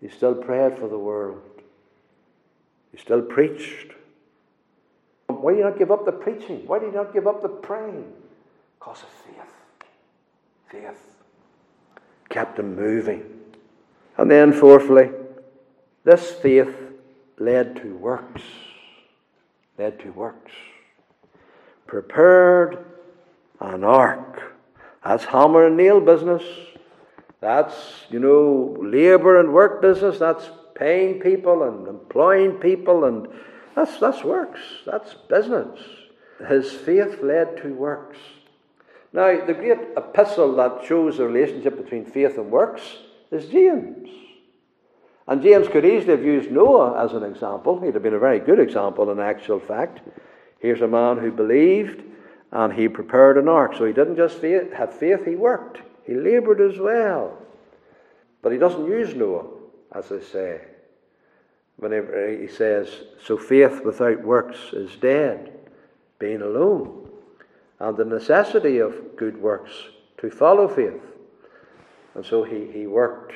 He 0.02 0.10
still 0.10 0.36
prayed 0.36 0.78
for 0.78 0.90
the 0.90 0.98
world. 0.98 1.42
He 2.92 2.98
still 2.98 3.22
preached. 3.22 3.94
Why 5.28 5.54
do 5.54 5.58
you 5.60 5.64
not 5.64 5.78
give 5.78 5.92
up 5.92 6.06
the 6.06 6.12
preaching? 6.12 6.66
Why 6.68 6.80
do 6.80 6.88
you 6.88 6.92
not 6.92 7.14
give 7.14 7.28
up 7.28 7.42
the 7.42 7.50
praying? 7.50 8.12
Because 8.80 9.04
of 9.04 9.10
faith. 9.10 9.36
Kept 12.30 12.60
him 12.60 12.76
moving. 12.76 13.24
And 14.18 14.30
then, 14.30 14.52
fourthly, 14.54 15.10
this 16.04 16.32
faith 16.32 16.76
led 17.38 17.76
to 17.78 17.96
works. 17.96 18.42
Led 19.78 20.00
to 20.00 20.12
works. 20.12 20.52
Prepared 21.88 22.86
an 23.60 23.84
ark. 23.84 24.42
That's 25.04 25.26
hammer 25.26 25.68
and 25.68 25.78
nail 25.78 26.00
business. 26.02 26.44
That's, 27.42 27.76
you 28.10 28.20
know, 28.20 28.76
labor 28.82 29.40
and 29.40 29.54
work 29.54 29.82
business. 29.82 30.18
That's 30.18 30.50
paying 30.74 31.20
people 31.20 31.64
and 31.64 31.88
employing 31.88 32.54
people, 32.54 33.06
and 33.06 33.28
that's, 33.76 33.98
that's 34.00 34.24
works. 34.24 34.60
That's 34.86 35.14
business. 35.14 35.80
His 36.48 36.72
faith 36.72 37.22
led 37.22 37.58
to 37.58 37.74
works. 37.74 38.18
Now, 39.16 39.46
the 39.46 39.54
great 39.54 39.78
epistle 39.96 40.58
that 40.58 40.84
shows 40.86 41.18
the 41.18 41.26
relationship 41.26 41.82
between 41.82 42.04
faith 42.04 42.38
and 42.38 42.52
works 42.52 42.98
is 43.32 43.48
James. 43.48 44.10
And 45.26 45.42
James 45.42 45.70
could 45.70 45.86
easily 45.86 46.18
have 46.18 46.26
used 46.26 46.52
Noah 46.52 47.02
as 47.02 47.14
an 47.14 47.24
example. 47.24 47.80
He'd 47.80 47.94
have 47.94 48.04
been 48.04 48.14
a 48.14 48.20
very 48.20 48.40
good 48.40 48.60
example 48.60 49.10
in 49.10 49.22
actual 49.22 49.62
fact. 49.62 50.02
Here's 50.60 50.82
a 50.82 50.88
man 50.90 51.18
who 51.18 51.32
believed 51.32 52.04
and 52.52 52.74
he 52.74 52.90
prepared 52.90 53.38
an 53.38 53.48
ark. 53.48 53.76
So 53.78 53.86
he 53.86 53.94
didn't 53.94 54.18
just 54.18 54.42
have 54.42 54.94
faith, 54.94 55.24
he 55.26 55.38
worked. 55.38 55.80
He 56.06 56.14
labored 56.14 56.60
as 56.60 56.78
well. 56.78 57.38
But 58.42 58.52
he 58.52 58.58
doesn't 58.58 58.86
use 58.86 59.16
Noah, 59.16 59.46
as 59.94 60.12
I 60.12 60.20
say. 60.20 60.62
Whenever 61.78 62.38
he 62.38 62.50
says, 62.50 62.90
So 63.24 63.38
faith 63.38 63.80
without 63.86 64.26
works 64.26 64.74
is 64.74 64.94
dead, 64.98 65.58
being 66.20 66.42
alone. 66.42 67.06
And 67.80 67.98
the 67.98 68.06
necessity 68.06 68.80
of 68.80 69.18
good 69.18 69.38
works 69.38 69.72
to 70.18 70.30
follow 70.30 70.68
faith. 70.68 71.02
And 72.14 72.26
so 72.26 72.44
he, 72.44 72.72
he 72.72 72.88
worked. 72.88 73.34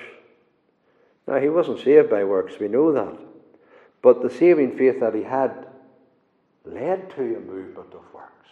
Now, 1.27 1.39
he 1.39 1.49
wasn't 1.49 1.81
saved 1.81 2.09
by 2.09 2.23
works, 2.23 2.53
we 2.59 2.67
know 2.67 2.91
that. 2.93 3.17
But 4.01 4.21
the 4.21 4.29
saving 4.29 4.77
faith 4.77 4.99
that 5.01 5.13
he 5.13 5.23
had 5.23 5.67
led 6.65 7.09
to 7.15 7.21
a 7.21 7.39
movement 7.39 7.93
of 7.93 8.01
works. 8.13 8.49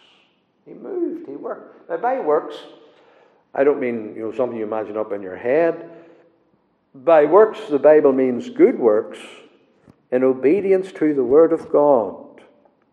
He 0.64 0.74
moved, 0.74 1.28
he 1.28 1.34
worked. 1.34 1.88
Now, 1.88 1.96
by 1.96 2.20
works, 2.20 2.56
I 3.54 3.64
don't 3.64 3.80
mean 3.80 4.14
you 4.14 4.22
know 4.22 4.32
something 4.32 4.58
you 4.58 4.64
imagine 4.64 4.96
up 4.96 5.12
in 5.12 5.22
your 5.22 5.36
head. 5.36 5.90
By 6.94 7.24
works, 7.24 7.60
the 7.68 7.78
Bible 7.78 8.12
means 8.12 8.50
good 8.50 8.78
works 8.78 9.18
in 10.10 10.22
obedience 10.24 10.92
to 10.92 11.14
the 11.14 11.24
Word 11.24 11.52
of 11.52 11.70
God. 11.70 12.42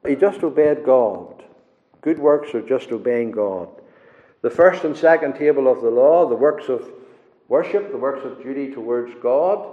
He 0.07 0.15
just 0.15 0.43
obeyed 0.43 0.85
God. 0.85 1.34
Good 2.05 2.19
works 2.19 2.53
are 2.53 2.61
just 2.61 2.91
obeying 2.91 3.31
God. 3.31 3.67
The 4.43 4.51
first 4.51 4.83
and 4.83 4.95
second 4.95 5.33
table 5.33 5.67
of 5.67 5.81
the 5.81 5.89
law, 5.89 6.29
the 6.29 6.35
works 6.35 6.69
of 6.69 6.87
worship, 7.47 7.91
the 7.91 7.97
works 7.97 8.23
of 8.23 8.43
duty 8.43 8.71
towards 8.71 9.11
God, 9.23 9.67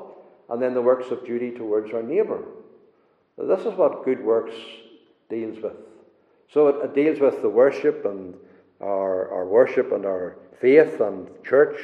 and 0.48 0.60
then 0.60 0.72
the 0.72 0.80
works 0.80 1.10
of 1.10 1.26
duty 1.26 1.50
towards 1.50 1.92
our 1.92 2.02
neighbour. 2.02 2.42
This 3.36 3.60
is 3.60 3.74
what 3.74 4.06
good 4.06 4.24
works 4.24 4.54
deals 5.28 5.62
with. 5.62 5.74
So 6.50 6.68
it, 6.68 6.84
it 6.86 6.94
deals 6.94 7.20
with 7.20 7.42
the 7.42 7.50
worship 7.50 8.06
and 8.06 8.34
our, 8.80 9.30
our 9.30 9.44
worship 9.44 9.92
and 9.92 10.06
our 10.06 10.38
faith 10.58 11.02
and 11.02 11.28
church 11.44 11.76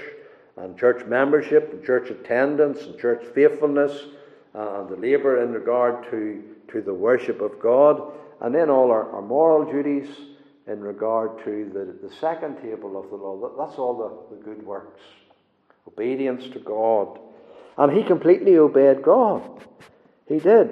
and 0.57 0.79
church 0.79 1.05
membership 1.05 1.75
and 1.75 1.85
church 1.85 2.09
attendance 2.09 2.85
and 2.85 2.99
church 2.99 3.23
faithfulness 3.35 4.07
and 4.55 4.89
the 4.89 4.97
labour 4.97 5.43
in 5.43 5.53
regard 5.53 6.11
to, 6.11 6.43
to 6.69 6.81
the 6.81 6.95
worship 6.95 7.43
of 7.43 7.61
God, 7.61 8.15
and 8.41 8.55
then 8.55 8.71
all 8.71 8.91
our, 8.91 9.13
our 9.13 9.21
moral 9.21 9.71
duties 9.71 10.09
in 10.69 10.81
regard 10.81 11.43
to 11.45 11.71
the, 11.73 12.07
the 12.07 12.15
second 12.17 12.57
table 12.61 12.99
of 12.99 13.11
the 13.11 13.17
law. 13.17 13.41
That, 13.41 13.57
that's 13.57 13.79
all 13.79 13.97
the, 13.97 14.37
the 14.37 14.43
good 14.43 14.65
works. 14.65 15.01
Obedience 15.87 16.45
to 16.53 16.59
God. 16.59 17.19
And 17.79 17.93
he 17.93 18.03
completely 18.03 18.59
obeyed 18.59 19.03
God. 19.03 19.43
He 20.27 20.39
did. 20.39 20.71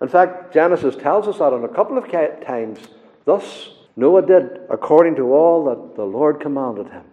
In 0.00 0.08
fact, 0.08 0.52
Genesis 0.52 0.96
tells 0.96 1.28
us 1.28 1.38
that 1.38 1.52
on 1.52 1.64
a 1.64 1.68
couple 1.68 1.96
of 1.96 2.10
times. 2.10 2.78
Thus, 3.24 3.70
Noah 3.96 4.26
did 4.26 4.60
according 4.68 5.16
to 5.16 5.32
all 5.32 5.64
that 5.66 5.96
the 5.96 6.04
Lord 6.04 6.40
commanded 6.40 6.88
him. 6.88 7.04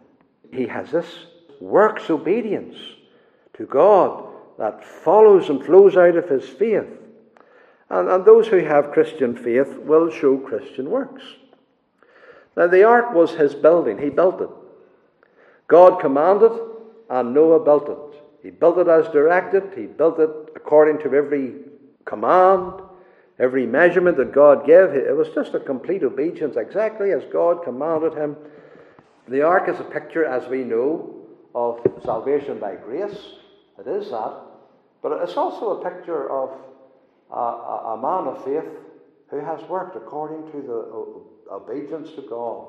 He 0.52 0.68
has 0.68 0.92
this 0.92 1.08
works 1.62 2.10
obedience 2.10 2.78
to 3.54 3.66
God 3.66 4.26
that 4.58 4.84
follows 4.84 5.50
and 5.50 5.64
flows 5.64 5.96
out 5.96 6.16
of 6.16 6.30
his 6.30 6.48
faith. 6.48 6.88
And, 7.90 8.10
and 8.10 8.26
those 8.26 8.48
who 8.48 8.58
have 8.58 8.92
Christian 8.92 9.36
faith 9.36 9.78
will 9.78 10.10
show 10.10 10.38
Christian 10.38 10.90
works. 10.90 11.24
Now, 12.58 12.68
the 12.68 12.84
ark 12.84 13.14
was 13.14 13.32
his 13.32 13.56
building, 13.56 13.98
he 13.98 14.10
built 14.10 14.42
it. 14.42 14.50
God 15.68 16.00
commanded, 16.00 16.52
and 17.10 17.34
Noah 17.34 17.64
built 17.64 17.90
it. 17.90 18.22
He 18.44 18.50
built 18.50 18.78
it 18.78 18.88
as 18.88 19.08
directed, 19.10 19.74
he 19.76 19.86
built 19.86 20.20
it 20.20 20.30
according 20.56 21.00
to 21.00 21.14
every 21.16 21.56
command, 22.06 22.82
Every 23.40 23.66
measurement 23.66 24.18
that 24.18 24.34
God 24.34 24.66
gave, 24.68 24.90
it 24.90 25.16
was 25.16 25.30
just 25.30 25.54
a 25.54 25.62
complete 25.62 26.04
obedience, 26.04 26.58
exactly 26.58 27.14
as 27.14 27.24
God 27.32 27.64
commanded 27.64 28.14
him. 28.14 28.36
The 29.30 29.44
ark 29.44 29.70
is 29.70 29.80
a 29.80 29.84
picture, 29.86 30.26
as 30.26 30.50
we 30.50 30.66
know, 30.66 31.16
of 31.56 31.80
salvation 32.04 32.60
by 32.60 32.76
grace. 32.76 33.18
It 33.80 33.88
is 33.88 34.10
that. 34.10 34.34
But 35.02 35.22
it's 35.24 35.38
also 35.38 35.80
a 35.80 35.90
picture 35.90 36.30
of 36.30 36.50
a, 37.32 37.36
a, 37.36 37.94
a 37.94 38.02
man 38.02 38.34
of 38.34 38.44
faith 38.44 38.70
who 39.30 39.40
has 39.40 39.62
worked 39.70 39.96
according 39.96 40.52
to 40.52 40.68
the 40.68 41.24
obedience 41.52 42.12
to 42.12 42.22
God. 42.22 42.68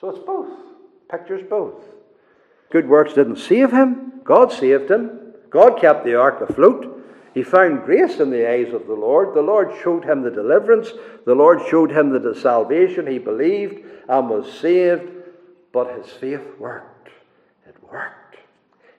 So 0.00 0.08
it's 0.08 0.18
both. 0.18 0.50
Pictures 1.10 1.42
both. 1.48 1.82
Good 2.70 2.88
works 2.88 3.14
didn't 3.14 3.36
save 3.36 3.70
him, 3.70 4.20
God 4.24 4.52
saved 4.52 4.90
him. 4.90 5.34
God 5.50 5.78
kept 5.78 6.04
the 6.04 6.14
ark 6.14 6.40
afloat. 6.40 6.88
He 7.34 7.42
found 7.42 7.84
grace 7.84 8.20
in 8.20 8.30
the 8.30 8.48
eyes 8.48 8.72
of 8.72 8.86
the 8.86 8.94
Lord. 8.94 9.34
The 9.34 9.42
Lord 9.42 9.72
showed 9.82 10.04
him 10.04 10.22
the 10.22 10.30
deliverance. 10.30 10.90
The 11.24 11.34
Lord 11.34 11.60
showed 11.68 11.90
him 11.90 12.10
the 12.10 12.34
salvation. 12.34 13.06
He 13.06 13.18
believed 13.18 13.84
and 14.08 14.30
was 14.30 14.50
saved. 14.60 15.10
But 15.72 15.96
his 15.96 16.10
faith 16.12 16.42
worked. 16.58 17.08
It 17.66 17.76
worked. 17.90 18.36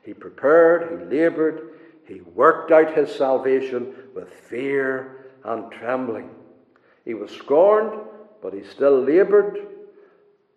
He 0.03 0.13
prepared, 0.13 0.89
he 1.09 1.15
labored, 1.15 1.79
he 2.05 2.21
worked 2.21 2.71
out 2.71 2.93
his 2.93 3.13
salvation 3.13 3.93
with 4.13 4.29
fear 4.29 5.27
and 5.45 5.71
trembling. 5.71 6.29
He 7.05 7.13
was 7.13 7.31
scorned, 7.31 7.99
but 8.43 8.53
he 8.53 8.63
still 8.63 9.01
labored. 9.01 9.57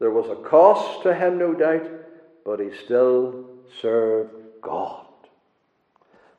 There 0.01 0.11
was 0.11 0.29
a 0.29 0.42
cost 0.42 1.05
to 1.05 1.14
him, 1.14 1.38
no 1.38 1.55
doubt, 1.55 1.88
but 2.44 2.59
he 2.59 2.70
still 2.85 3.46
served 3.81 4.35
God 4.61 5.07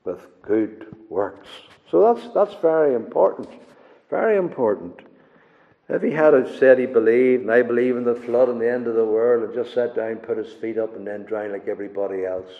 with 0.04 0.20
good 0.42 0.94
works. 1.10 1.48
So 1.90 2.14
that's, 2.14 2.34
that's 2.34 2.62
very 2.62 2.94
important. 2.94 3.50
Very 4.10 4.38
important. 4.38 5.00
If 5.90 6.02
he 6.02 6.12
had 6.12 6.34
said 6.60 6.80
he 6.80 6.86
believed, 6.86 7.44
and 7.44 7.52
I 7.52 7.62
believe 7.62 7.96
in 7.96 8.04
the 8.04 8.14
flood 8.14 8.50
and 8.50 8.60
the 8.60 8.70
end 8.70 8.88
of 8.88 8.96
the 8.96 9.06
world, 9.06 9.44
and 9.44 9.54
just 9.54 9.74
sat 9.74 9.96
down, 9.96 10.18
put 10.18 10.38
his 10.38 10.52
feet 10.54 10.78
up, 10.78 10.96
and 10.98 11.08
then 11.08 11.24
drown 11.24 11.54
like 11.54 11.70
everybody 11.70 12.26
else, 12.26 12.52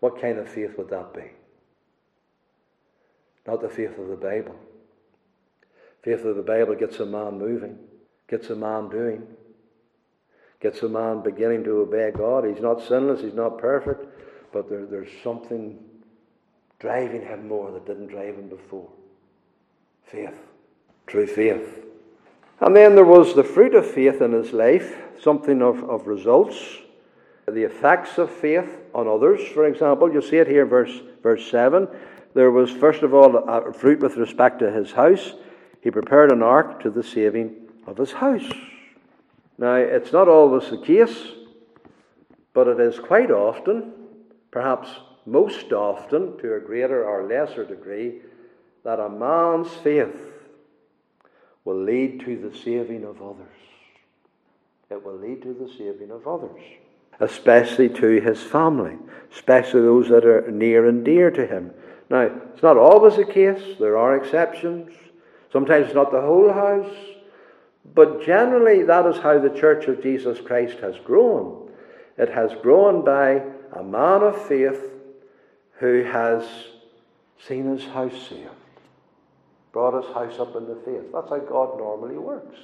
what 0.00 0.20
kind 0.20 0.38
of 0.38 0.48
faith 0.48 0.76
would 0.76 0.90
that 0.90 1.14
be? 1.14 1.30
Not 3.46 3.62
the 3.62 3.68
faith 3.68 3.96
of 3.96 4.08
the 4.08 4.16
Bible. 4.16 4.56
Faith 6.02 6.24
of 6.24 6.36
the 6.36 6.42
Bible 6.42 6.74
gets 6.74 6.98
a 6.98 7.06
man 7.06 7.38
moving, 7.38 7.78
gets 8.28 8.50
a 8.50 8.56
man 8.56 8.88
doing, 8.88 9.22
gets 10.60 10.82
a 10.82 10.88
man 10.88 11.22
beginning 11.22 11.64
to 11.64 11.80
obey 11.80 12.10
God. 12.10 12.44
He's 12.44 12.62
not 12.62 12.82
sinless, 12.82 13.20
he's 13.20 13.34
not 13.34 13.58
perfect, 13.58 14.06
but 14.52 14.68
there, 14.68 14.86
there's 14.86 15.10
something 15.22 15.78
driving 16.78 17.22
him 17.22 17.48
more 17.48 17.70
that 17.72 17.86
didn't 17.86 18.08
drive 18.08 18.36
him 18.36 18.48
before. 18.48 18.88
Faith, 20.04 20.38
true 21.06 21.26
faith. 21.26 21.84
And 22.60 22.74
then 22.74 22.94
there 22.94 23.04
was 23.04 23.34
the 23.34 23.44
fruit 23.44 23.74
of 23.74 23.86
faith 23.86 24.22
in 24.22 24.32
his 24.32 24.52
life, 24.52 24.96
something 25.20 25.60
of, 25.60 25.82
of 25.84 26.06
results, 26.06 26.56
the 27.46 27.64
effects 27.64 28.16
of 28.16 28.30
faith 28.30 28.80
on 28.94 29.06
others. 29.06 29.40
For 29.48 29.66
example, 29.66 30.12
you 30.12 30.22
see 30.22 30.36
it 30.36 30.46
here 30.46 30.62
in 30.62 30.68
verse, 30.68 31.00
verse 31.22 31.50
7. 31.50 31.88
There 32.34 32.50
was, 32.50 32.70
first 32.70 33.02
of 33.02 33.12
all, 33.12 33.36
a 33.36 33.72
fruit 33.72 34.00
with 34.00 34.16
respect 34.16 34.60
to 34.60 34.70
his 34.70 34.92
house. 34.92 35.34
He 35.80 35.90
prepared 35.90 36.32
an 36.32 36.42
ark 36.42 36.82
to 36.82 36.90
the 36.90 37.02
saving 37.02 37.63
of 37.86 37.96
his 37.96 38.12
house. 38.12 38.50
Now, 39.58 39.74
it's 39.74 40.12
not 40.12 40.28
always 40.28 40.70
the 40.70 40.78
case, 40.78 41.28
but 42.52 42.66
it 42.66 42.80
is 42.80 42.98
quite 42.98 43.30
often, 43.30 43.92
perhaps 44.50 44.88
most 45.26 45.72
often, 45.72 46.36
to 46.38 46.54
a 46.54 46.60
greater 46.60 47.04
or 47.04 47.26
lesser 47.26 47.64
degree, 47.64 48.20
that 48.84 49.00
a 49.00 49.08
man's 49.08 49.72
faith 49.82 50.32
will 51.64 51.82
lead 51.82 52.20
to 52.20 52.36
the 52.36 52.56
saving 52.56 53.04
of 53.04 53.22
others. 53.22 53.46
It 54.90 55.04
will 55.04 55.16
lead 55.16 55.42
to 55.42 55.54
the 55.54 55.72
saving 55.78 56.10
of 56.10 56.26
others, 56.28 56.60
especially 57.20 57.88
to 57.88 58.20
his 58.20 58.42
family, 58.42 58.98
especially 59.32 59.80
those 59.80 60.08
that 60.08 60.26
are 60.26 60.50
near 60.50 60.86
and 60.86 61.04
dear 61.04 61.30
to 61.30 61.46
him. 61.46 61.72
Now, 62.10 62.30
it's 62.52 62.62
not 62.62 62.76
always 62.76 63.16
the 63.16 63.24
case, 63.24 63.76
there 63.80 63.96
are 63.96 64.16
exceptions. 64.16 64.92
Sometimes 65.50 65.86
it's 65.86 65.94
not 65.94 66.12
the 66.12 66.20
whole 66.20 66.52
house, 66.52 66.94
but 67.92 68.24
generally 68.24 68.82
that 68.84 69.06
is 69.06 69.18
how 69.18 69.38
the 69.38 69.50
Church 69.50 69.86
of 69.86 70.02
Jesus 70.02 70.40
Christ 70.40 70.78
has 70.78 70.96
grown. 71.04 71.70
It 72.16 72.30
has 72.30 72.52
grown 72.62 73.04
by 73.04 73.42
a 73.72 73.82
man 73.82 74.22
of 74.22 74.46
faith 74.46 74.80
who 75.78 76.04
has 76.04 76.44
seen 77.46 77.66
his 77.66 77.84
house 77.84 78.28
saved, 78.28 78.48
brought 79.72 80.02
his 80.02 80.14
house 80.14 80.38
up 80.38 80.56
in 80.56 80.66
the 80.66 80.76
faith. 80.84 81.12
That's 81.12 81.28
how 81.28 81.38
God 81.38 81.78
normally 81.78 82.16
works. 82.16 82.56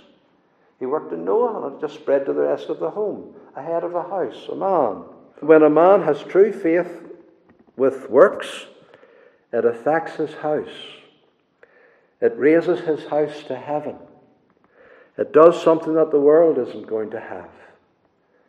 He 0.78 0.86
worked 0.86 1.12
in 1.12 1.24
Noah 1.24 1.66
and 1.66 1.76
it 1.76 1.80
just 1.80 2.00
spread 2.00 2.24
to 2.26 2.32
the 2.32 2.42
rest 2.42 2.68
of 2.68 2.78
the 2.78 2.90
home, 2.90 3.34
a 3.54 3.62
head 3.62 3.84
of 3.84 3.94
a 3.94 4.02
house, 4.02 4.48
a 4.50 4.54
man. 4.54 5.04
When 5.40 5.62
a 5.62 5.70
man 5.70 6.02
has 6.02 6.22
true 6.22 6.52
faith 6.52 7.02
with 7.76 8.08
works, 8.08 8.66
it 9.52 9.64
affects 9.64 10.16
his 10.16 10.32
house. 10.34 10.68
It 12.20 12.32
raises 12.36 12.80
his 12.80 13.06
house 13.06 13.42
to 13.44 13.56
heaven. 13.56 13.96
It 15.20 15.32
does 15.32 15.62
something 15.62 15.94
that 15.94 16.10
the 16.10 16.18
world 16.18 16.58
isn't 16.58 16.88
going 16.88 17.10
to 17.10 17.20
have 17.20 17.50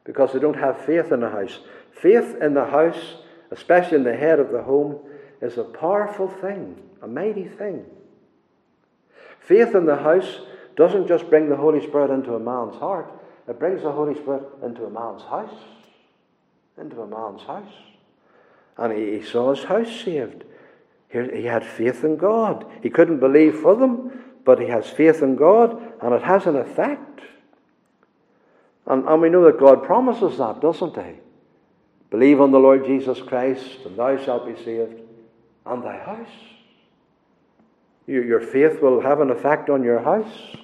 because 0.06 0.34
they 0.34 0.40
don't 0.40 0.58
have 0.58 0.84
faith 0.86 1.12
in 1.12 1.20
the 1.20 1.30
house. 1.30 1.60
Faith 1.92 2.38
in 2.42 2.56
the 2.56 2.66
house 2.66 3.18
especially 3.52 3.98
in 3.98 4.04
the 4.04 4.16
head 4.16 4.40
of 4.40 4.52
the 4.52 4.64
home, 4.64 4.98
is 5.42 5.58
a 5.58 5.64
powerful 5.64 6.28
thing, 6.28 6.82
a 7.02 7.08
mighty 7.08 7.46
thing. 7.46 7.86
Faith 9.40 9.76
in 9.76 9.86
the 9.86 9.98
house 9.98 10.40
doesn't 10.76 11.08
just 11.08 11.30
bring 11.30 11.50
the 11.50 11.56
Holy 11.56 11.86
Spirit 11.86 12.10
into 12.12 12.34
a 12.34 12.40
man's 12.40 12.76
heart, 12.76 13.12
it 13.48 13.60
brings 13.60 13.82
the 13.82 13.92
Holy 13.92 14.16
Spirit 14.16 14.44
into 14.64 14.86
a 14.86 14.90
man's 14.90 15.24
house. 15.24 15.54
Into 16.80 17.02
a 17.02 17.08
man's 17.08 17.42
house. 17.42 17.74
And 18.78 18.94
he, 18.94 19.22
saw 19.24 19.54
his 19.54 19.66
house 19.66 19.94
saved. 19.94 20.46
He 21.10 21.44
had 21.44 21.66
faith 21.66 22.06
in 22.06 22.16
God. 22.16 22.66
He 22.82 22.90
couldn't 22.90 23.20
believe 23.20 23.56
for 23.56 23.76
them, 23.76 24.31
but 24.44 24.60
he 24.60 24.68
has 24.68 24.90
faith 24.90 25.22
in 25.22 25.36
God, 25.36 25.82
and 26.02 26.14
it 26.14 26.24
has 26.24 26.46
an 26.48 26.56
effect. 26.56 27.22
And, 28.88 29.08
and 29.08 29.22
we 29.22 29.30
know 29.30 29.44
that 29.46 29.60
God 29.60 29.84
promises 29.84 30.38
that, 30.38 30.62
doesn't 30.62 30.96
he? 30.96 31.20
Believe 32.10 32.42
on 32.42 32.52
the 32.52 32.60
Lord 32.60 32.86
Jesus 32.86 33.22
Christ, 33.22 33.80
and 33.86 33.98
thou 33.98 34.18
shalt 34.18 34.46
be 34.46 34.62
saved, 34.64 35.00
and 35.66 35.84
thy 35.84 35.98
house. 35.98 36.28
Your 38.08 38.42
faith 38.42 38.82
will 38.82 39.00
have 39.00 39.22
an 39.22 39.30
effect 39.30 39.70
on 39.70 39.84
your 39.84 40.00
house. 40.00 40.56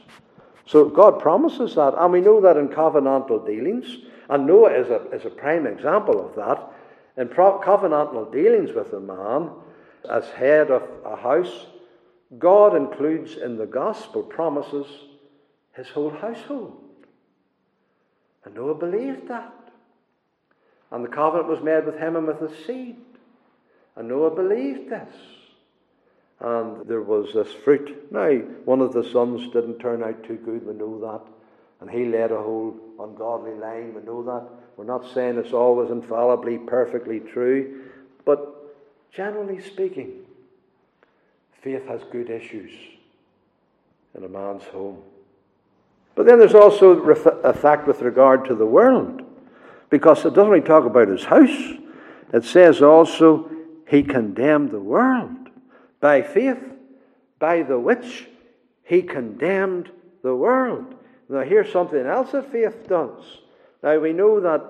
So 0.65 0.89
God 0.89 1.19
promises 1.19 1.75
that. 1.75 1.93
And 1.97 2.11
we 2.11 2.19
know 2.19 2.41
that 2.41 2.57
in 2.57 2.67
covenantal 2.67 3.45
dealings, 3.45 3.97
and 4.29 4.45
Noah 4.45 4.73
is 4.73 4.89
a, 4.89 5.09
is 5.11 5.25
a 5.25 5.29
prime 5.29 5.65
example 5.65 6.25
of 6.25 6.35
that. 6.35 6.73
In 7.15 7.29
pro- 7.29 7.61
covenantal 7.61 8.31
dealings 8.33 8.73
with 8.73 8.91
a 8.91 8.99
man 8.99 9.51
as 10.09 10.25
head 10.31 10.69
of 10.69 10.83
a 11.05 11.15
house, 11.15 11.67
God 12.37 12.75
includes 12.75 13.37
in 13.37 13.57
the 13.57 13.65
gospel 13.65 14.21
promises 14.21 14.85
his 15.73 15.87
whole 15.87 16.09
household. 16.09 16.77
And 18.43 18.55
Noah 18.55 18.75
believed 18.75 19.27
that. 19.29 19.53
And 20.91 21.03
the 21.03 21.09
covenant 21.09 21.49
was 21.49 21.63
made 21.63 21.85
with 21.85 21.97
him 21.97 22.15
and 22.15 22.27
with 22.27 22.39
his 22.39 22.65
seed. 22.65 22.97
And 23.95 24.07
Noah 24.07 24.35
believed 24.35 24.89
this. 24.89 25.13
And 26.39 26.87
there 26.87 27.01
was 27.01 27.33
this 27.33 27.51
fruit. 27.63 28.11
Now, 28.11 28.29
one 28.65 28.81
of 28.81 28.93
the 28.93 29.03
sons 29.11 29.51
didn't 29.53 29.79
turn 29.79 30.03
out 30.03 30.23
too 30.23 30.35
good, 30.35 30.65
we 30.65 30.73
know 30.73 30.99
that. 30.99 31.31
And 31.81 31.89
he 31.89 32.05
led 32.05 32.31
a 32.31 32.41
whole 32.41 32.75
ungodly 32.99 33.55
line, 33.55 33.93
we 33.95 34.01
know 34.01 34.23
that. 34.23 34.47
We're 34.75 34.85
not 34.85 35.11
saying 35.13 35.37
it's 35.37 35.53
always 35.53 35.89
infallibly, 35.89 36.59
perfectly 36.59 37.19
true. 37.19 37.89
But 38.23 38.75
generally 39.11 39.61
speaking, 39.61 40.26
faith 41.67 41.85
has 41.85 42.01
good 42.13 42.29
issues 42.29 42.71
in 44.15 44.23
a 44.23 44.29
man's 44.29 44.63
home. 44.63 45.01
But 46.15 46.25
then 46.25 46.39
there's 46.39 46.55
also 46.55 46.97
a 47.01 47.51
fact 47.51 47.87
with 47.87 48.01
regard 48.01 48.45
to 48.45 48.55
the 48.55 48.65
world 48.65 49.21
because 49.89 50.23
it 50.23 50.33
doesn't 50.33 50.49
really 50.49 50.65
talk 50.65 50.85
about 50.85 51.09
his 51.09 51.25
house. 51.25 51.73
It 52.31 52.45
says 52.45 52.81
also 52.81 53.51
he 53.85 54.01
condemned 54.01 54.71
the 54.71 54.79
world 54.79 55.49
by 55.99 56.21
faith, 56.21 56.63
by 57.37 57.63
the 57.63 57.77
which 57.77 58.29
he 58.85 59.01
condemned 59.01 59.91
the 60.23 60.33
world. 60.33 60.95
Now, 61.27 61.41
here's 61.41 61.69
something 61.69 62.05
else 62.05 62.31
that 62.31 62.49
faith 62.49 62.87
does. 62.87 63.39
Now, 63.83 63.99
we 63.99 64.13
know 64.13 64.39
that 64.39 64.63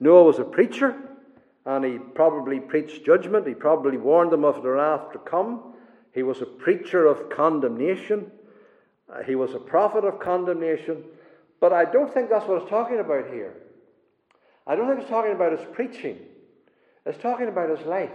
Noah 0.00 0.24
was 0.24 0.38
a 0.38 0.44
preacher, 0.44 0.96
and 1.66 1.84
he 1.84 1.98
probably 1.98 2.58
preached 2.58 3.04
judgment. 3.04 3.46
He 3.46 3.52
probably 3.52 3.98
warned 3.98 4.32
them 4.32 4.46
of 4.46 4.62
the 4.62 4.70
wrath 4.70 5.12
to 5.12 5.18
come. 5.18 5.74
He 6.18 6.24
was 6.24 6.42
a 6.42 6.46
preacher 6.46 7.06
of 7.06 7.30
condemnation. 7.30 8.32
Uh, 9.08 9.22
he 9.22 9.36
was 9.36 9.54
a 9.54 9.60
prophet 9.60 10.04
of 10.04 10.18
condemnation. 10.18 11.04
But 11.60 11.72
I 11.72 11.84
don't 11.84 12.12
think 12.12 12.28
that's 12.28 12.44
what 12.44 12.60
it's 12.62 12.68
talking 12.68 12.98
about 12.98 13.28
here. 13.32 13.54
I 14.66 14.74
don't 14.74 14.88
think 14.88 15.02
it's 15.02 15.08
talking 15.08 15.30
about 15.30 15.56
his 15.56 15.64
preaching. 15.72 16.18
It's 17.06 17.22
talking 17.22 17.46
about 17.46 17.70
his 17.70 17.86
life, 17.86 18.10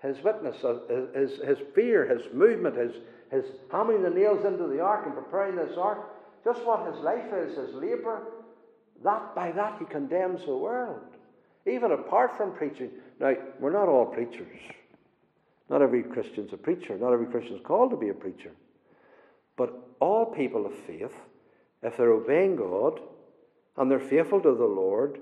his 0.00 0.22
witness, 0.22 0.62
uh, 0.62 0.78
his, 1.12 1.32
his 1.44 1.58
fear, 1.74 2.06
his 2.06 2.32
movement, 2.32 2.76
his, 2.76 2.92
his 3.32 3.44
hammering 3.72 4.04
the 4.04 4.10
nails 4.10 4.44
into 4.44 4.68
the 4.68 4.78
ark 4.78 5.04
and 5.04 5.12
preparing 5.12 5.56
this 5.56 5.76
ark, 5.76 5.98
just 6.44 6.64
what 6.64 6.94
his 6.94 7.02
life 7.02 7.32
is, 7.32 7.56
his 7.56 7.74
labour, 7.74 8.22
that 9.02 9.34
by 9.34 9.50
that 9.50 9.80
he 9.80 9.84
condemns 9.86 10.44
the 10.46 10.56
world. 10.56 11.00
Even 11.66 11.90
apart 11.90 12.36
from 12.36 12.52
preaching. 12.52 12.90
Now, 13.18 13.34
we're 13.58 13.72
not 13.72 13.88
all 13.88 14.06
preachers. 14.06 14.46
Not 15.70 15.82
every 15.82 16.02
Christian's 16.02 16.52
a 16.52 16.56
preacher. 16.56 16.98
Not 16.98 17.12
every 17.12 17.26
Christian's 17.26 17.60
called 17.64 17.92
to 17.92 17.96
be 17.96 18.08
a 18.08 18.14
preacher. 18.14 18.50
But 19.56 19.72
all 20.00 20.26
people 20.26 20.66
of 20.66 20.74
faith, 20.74 21.14
if 21.82 21.96
they're 21.96 22.12
obeying 22.12 22.56
God 22.56 23.00
and 23.76 23.88
they're 23.88 24.00
faithful 24.00 24.40
to 24.40 24.54
the 24.54 24.64
Lord, 24.64 25.20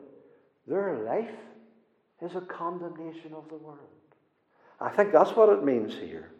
their 0.66 0.96
life 1.04 1.34
is 2.22 2.34
a 2.34 2.40
condemnation 2.40 3.34
of 3.34 3.48
the 3.50 3.56
world. 3.56 3.78
I 4.80 4.88
think 4.88 5.12
that's 5.12 5.32
what 5.32 5.50
it 5.50 5.64
means 5.64 5.94
here. 5.94 6.30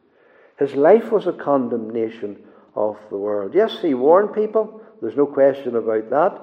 His 0.59 0.75
life 0.75 1.13
was 1.13 1.27
a 1.27 1.33
condemnation 1.33 2.39
of 2.75 2.97
the 3.11 3.17
world. 3.17 3.55
Yes, 3.55 3.79
he 3.83 3.95
warned 3.95 4.33
people, 4.33 4.81
there's 5.03 5.17
no 5.17 5.27
question 5.27 5.77
about 5.77 6.11
that. 6.11 6.43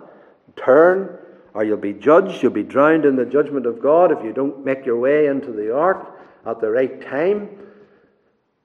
Turn, 0.55 1.17
or 1.53 1.63
you'll 1.63 1.77
be 1.77 1.93
judged, 1.93 2.43
you'll 2.43 2.51
be 2.51 2.63
drowned 2.63 3.05
in 3.05 3.15
the 3.15 3.25
judgment 3.25 3.65
of 3.65 3.81
God 3.81 4.11
if 4.11 4.23
you 4.23 4.33
don't 4.33 4.63
make 4.63 4.85
your 4.85 4.99
way 4.99 5.27
into 5.27 5.51
the 5.51 5.73
ark 5.75 6.15
at 6.45 6.61
the 6.61 6.69
right 6.69 7.01
time. 7.01 7.49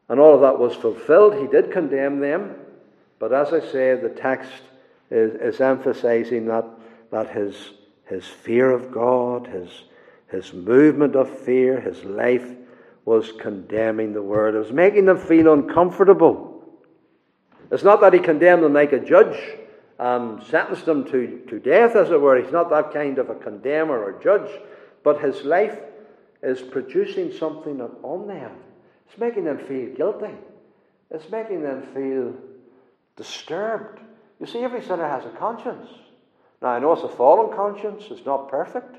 And 0.08 0.18
all 0.18 0.34
of 0.34 0.40
that 0.40 0.58
was 0.58 0.74
fulfilled. 0.74 1.34
He 1.36 1.46
did 1.46 1.72
condemn 1.72 2.20
them. 2.20 2.56
But 3.18 3.32
as 3.32 3.52
I 3.52 3.60
say, 3.60 3.94
the 3.94 4.08
text 4.08 4.62
is, 5.10 5.34
is 5.54 5.60
emphasizing 5.60 6.46
that, 6.46 6.64
that 7.10 7.30
his, 7.30 7.54
his 8.06 8.26
fear 8.26 8.70
of 8.70 8.90
God, 8.90 9.46
his, 9.46 9.68
his 10.28 10.52
movement 10.52 11.14
of 11.14 11.38
fear, 11.40 11.80
his 11.80 12.02
life 12.04 12.56
was 13.04 13.32
condemning 13.40 14.12
the 14.12 14.22
world. 14.22 14.54
It 14.54 14.58
was 14.58 14.72
making 14.72 15.06
them 15.06 15.18
feel 15.18 15.52
uncomfortable. 15.52 16.64
It's 17.70 17.84
not 17.84 18.00
that 18.00 18.14
he 18.14 18.20
condemned 18.20 18.64
them 18.64 18.72
like 18.72 18.92
a 18.92 19.00
judge 19.00 19.38
and 19.98 20.42
sentenced 20.44 20.86
them 20.86 21.04
to, 21.04 21.42
to 21.48 21.60
death, 21.60 21.94
as 21.94 22.10
it 22.10 22.20
were. 22.20 22.42
He's 22.42 22.52
not 22.52 22.70
that 22.70 22.92
kind 22.92 23.18
of 23.18 23.30
a 23.30 23.34
condemner 23.34 24.02
or 24.02 24.20
judge. 24.20 24.50
But 25.04 25.20
his 25.20 25.42
life 25.42 25.78
is 26.42 26.60
producing 26.60 27.32
something 27.32 27.80
on 27.80 28.26
them. 28.26 28.52
It's 29.08 29.18
making 29.18 29.44
them 29.44 29.58
feel 29.58 29.94
guilty. 29.94 30.34
It's 31.10 31.28
making 31.30 31.62
them 31.62 31.82
feel 31.94 32.34
disturbed. 33.16 34.00
You 34.38 34.46
see, 34.46 34.60
every 34.60 34.82
sinner 34.82 35.08
has 35.08 35.24
a 35.24 35.36
conscience. 35.36 35.88
Now, 36.62 36.68
I 36.68 36.78
know 36.78 36.92
it's 36.92 37.02
a 37.02 37.08
fallen 37.08 37.54
conscience, 37.56 38.04
it's 38.10 38.24
not 38.24 38.48
perfect. 38.48 38.96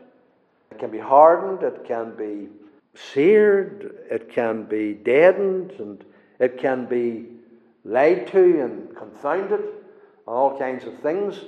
It 0.72 0.80
can 0.80 0.92
be 0.92 1.00
hardened, 1.00 1.64
it 1.64 1.86
can 1.86 2.16
be 2.16 2.48
seared, 2.96 3.96
it 4.10 4.32
can 4.32 4.64
be 4.64 4.94
deadened, 4.94 5.72
and 5.80 6.04
it 6.40 6.58
can 6.58 6.86
be 6.86 7.28
lied 7.86 8.28
to 8.28 8.62
and 8.62 8.96
confounded, 8.96 9.62
all 10.28 10.58
kinds 10.58 10.86
of 10.86 10.98
things. 11.00 11.40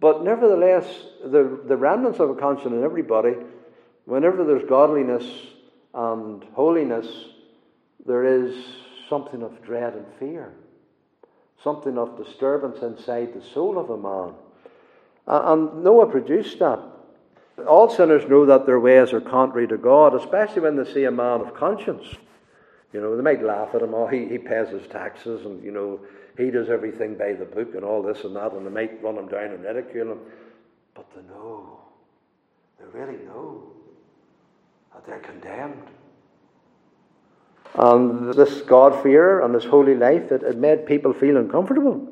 But 0.00 0.24
nevertheless, 0.24 0.86
the, 1.24 1.60
the 1.66 1.76
remnants 1.76 2.18
of 2.18 2.30
a 2.30 2.34
conscience 2.34 2.72
in 2.72 2.82
everybody, 2.82 3.34
whenever 4.04 4.44
there's 4.44 4.68
godliness 4.68 5.24
and 5.94 6.44
holiness, 6.54 7.06
there 8.06 8.24
is 8.24 8.54
something 9.08 9.42
of 9.42 9.62
dread 9.62 9.94
and 9.94 10.06
fear, 10.18 10.52
something 11.62 11.98
of 11.98 12.16
disturbance 12.16 12.82
inside 12.82 13.34
the 13.34 13.44
soul 13.52 13.78
of 13.78 13.90
a 13.90 13.96
man. 13.96 14.34
And 15.26 15.84
Noah 15.84 16.06
produced 16.06 16.58
that. 16.58 16.80
All 17.68 17.90
sinners 17.90 18.28
know 18.28 18.46
that 18.46 18.66
their 18.66 18.80
ways 18.80 19.12
are 19.12 19.20
contrary 19.20 19.68
to 19.68 19.76
God, 19.76 20.14
especially 20.14 20.62
when 20.62 20.76
they 20.76 20.90
see 20.90 21.04
a 21.04 21.10
man 21.10 21.42
of 21.42 21.54
conscience. 21.54 22.06
You 22.92 23.00
know, 23.00 23.14
they 23.16 23.22
might 23.22 23.42
laugh 23.42 23.74
at 23.74 23.82
him, 23.82 23.94
oh, 23.94 24.06
he, 24.06 24.26
he 24.26 24.38
pays 24.38 24.68
his 24.68 24.86
taxes, 24.88 25.44
and, 25.46 25.62
you 25.62 25.70
know, 25.70 26.00
he 26.36 26.50
does 26.50 26.70
everything 26.70 27.16
by 27.16 27.34
the 27.34 27.44
book 27.44 27.74
and 27.74 27.84
all 27.84 28.02
this 28.02 28.24
and 28.24 28.34
that, 28.36 28.52
and 28.52 28.66
they 28.66 28.70
might 28.70 29.02
run 29.02 29.16
him 29.16 29.28
down 29.28 29.50
and 29.50 29.62
ridicule 29.62 30.12
him. 30.12 30.20
But 30.94 31.06
they 31.14 31.22
know, 31.22 31.80
they 32.78 32.98
really 32.98 33.22
know 33.24 33.72
that 34.94 35.06
they're 35.06 35.20
condemned. 35.20 35.88
And 37.74 38.34
this 38.34 38.60
God 38.62 39.02
fear 39.02 39.40
and 39.40 39.54
this 39.54 39.64
holy 39.64 39.94
life, 39.94 40.30
it, 40.30 40.42
it 40.42 40.58
made 40.58 40.86
people 40.86 41.12
feel 41.12 41.36
uncomfortable. 41.36 42.08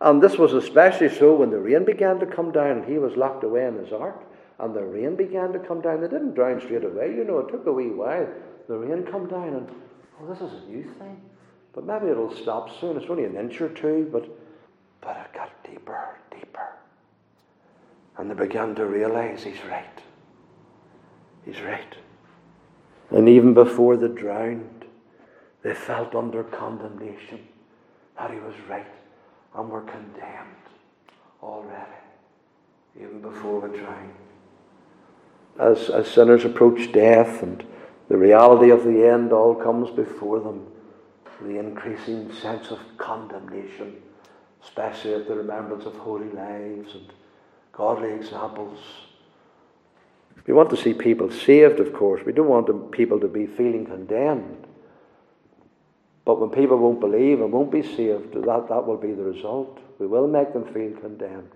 And 0.00 0.22
this 0.22 0.36
was 0.36 0.52
especially 0.52 1.08
so 1.08 1.36
when 1.36 1.50
the 1.50 1.58
rain 1.58 1.84
began 1.84 2.18
to 2.20 2.26
come 2.26 2.52
down 2.52 2.78
and 2.78 2.84
he 2.84 2.98
was 2.98 3.16
locked 3.16 3.44
away 3.44 3.66
in 3.66 3.76
his 3.76 3.92
ark 3.92 4.24
and 4.58 4.74
the 4.74 4.84
rain 4.84 5.16
began 5.16 5.52
to 5.52 5.58
come 5.58 5.80
down. 5.80 6.00
They 6.00 6.08
didn't 6.08 6.34
drown 6.34 6.60
straight 6.60 6.84
away, 6.84 7.14
you 7.14 7.24
know, 7.24 7.38
it 7.38 7.48
took 7.50 7.66
a 7.66 7.72
wee 7.72 7.90
while. 7.90 8.28
The 8.68 8.76
rain 8.76 9.04
come 9.04 9.28
down 9.28 9.54
and, 9.54 9.70
oh, 10.20 10.26
this 10.26 10.40
is 10.40 10.62
a 10.62 10.66
new 10.66 10.84
thing. 10.98 11.20
But 11.72 11.84
maybe 11.84 12.10
it'll 12.10 12.34
stop 12.34 12.80
soon. 12.80 12.96
It's 12.96 13.08
only 13.08 13.24
an 13.24 13.36
inch 13.36 13.60
or 13.60 13.68
two, 13.68 14.08
but, 14.12 14.28
but 15.00 15.16
it 15.16 15.32
got 15.32 15.50
deeper, 15.64 16.16
deeper. 16.30 16.68
And 18.16 18.30
they 18.30 18.34
began 18.34 18.74
to 18.76 18.86
realize 18.86 19.44
he's 19.44 19.64
right. 19.70 20.02
He's 21.44 21.60
right. 21.60 21.94
And 23.10 23.28
even 23.28 23.54
before 23.54 23.96
they 23.96 24.08
drowned, 24.08 24.84
they 25.62 25.74
felt 25.74 26.14
under 26.14 26.44
condemnation 26.44 27.40
that 28.16 28.30
he 28.30 28.38
was 28.38 28.54
right 28.68 28.86
and 29.54 29.70
were 29.70 29.82
condemned 29.82 30.56
already, 31.42 32.00
even 33.00 33.20
before 33.20 33.60
we 33.60 33.78
drowned. 33.78 34.14
As, 35.58 35.90
as 35.90 36.06
sinners 36.08 36.44
approach 36.44 36.92
death 36.92 37.42
and 37.42 37.64
the 38.08 38.16
reality 38.16 38.70
of 38.70 38.84
the 38.84 39.06
end 39.06 39.32
all 39.32 39.54
comes 39.54 39.90
before 39.90 40.40
them, 40.40 40.66
the 41.40 41.58
increasing 41.58 42.32
sense 42.32 42.70
of 42.70 42.78
condemnation, 42.96 43.96
especially 44.62 45.14
at 45.14 45.28
the 45.28 45.34
remembrance 45.34 45.84
of 45.84 45.96
holy 45.96 46.30
lives 46.30 46.94
and 46.94 47.12
godly 47.72 48.12
examples. 48.12 48.78
We 50.48 50.54
want 50.54 50.70
to 50.70 50.78
see 50.78 50.94
people 50.94 51.30
saved, 51.30 51.78
of 51.78 51.92
course. 51.92 52.22
We 52.24 52.32
don't 52.32 52.48
want 52.48 52.90
people 52.90 53.20
to 53.20 53.28
be 53.28 53.46
feeling 53.46 53.84
condemned. 53.84 54.66
But 56.24 56.40
when 56.40 56.48
people 56.48 56.78
won't 56.78 57.00
believe 57.00 57.42
and 57.42 57.52
won't 57.52 57.70
be 57.70 57.82
saved, 57.82 58.32
that, 58.32 58.66
that 58.70 58.86
will 58.86 58.96
be 58.96 59.12
the 59.12 59.24
result. 59.24 59.78
We 59.98 60.06
will 60.06 60.26
make 60.26 60.54
them 60.54 60.64
feel 60.72 60.98
condemned. 61.02 61.50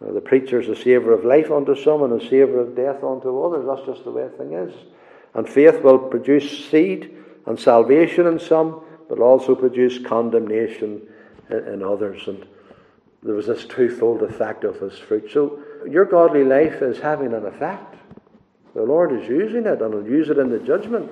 Now, 0.00 0.12
the 0.12 0.22
preacher 0.22 0.58
is 0.58 0.70
a 0.70 0.76
savour 0.76 1.12
of 1.12 1.26
life 1.26 1.50
unto 1.50 1.76
some 1.76 2.02
and 2.02 2.18
a 2.18 2.28
savour 2.30 2.60
of 2.60 2.74
death 2.74 3.04
unto 3.04 3.42
others. 3.42 3.66
That's 3.66 3.86
just 3.86 4.04
the 4.04 4.10
way 4.10 4.22
the 4.22 4.30
thing 4.30 4.54
is. 4.54 4.74
And 5.34 5.46
faith 5.46 5.82
will 5.82 5.98
produce 5.98 6.70
seed 6.70 7.14
and 7.44 7.60
salvation 7.60 8.26
in 8.26 8.38
some, 8.38 8.80
but 9.06 9.18
also 9.18 9.54
produce 9.54 9.98
condemnation 9.98 11.02
in, 11.50 11.58
in 11.58 11.82
others. 11.82 12.26
And 12.26 12.46
there 13.22 13.34
was 13.34 13.48
this 13.48 13.66
twofold 13.66 14.22
effect 14.22 14.64
of 14.64 14.80
his 14.80 14.98
fruit. 14.98 15.30
So 15.30 15.62
your 15.86 16.04
godly 16.04 16.44
life 16.44 16.82
is 16.82 16.98
having 16.98 17.32
an 17.32 17.46
effect. 17.46 17.96
The 18.74 18.82
Lord 18.82 19.12
is 19.12 19.28
using 19.28 19.66
it 19.66 19.82
and 19.82 19.94
will 19.94 20.06
use 20.06 20.30
it 20.30 20.38
in 20.38 20.50
the 20.50 20.58
judgment. 20.58 21.10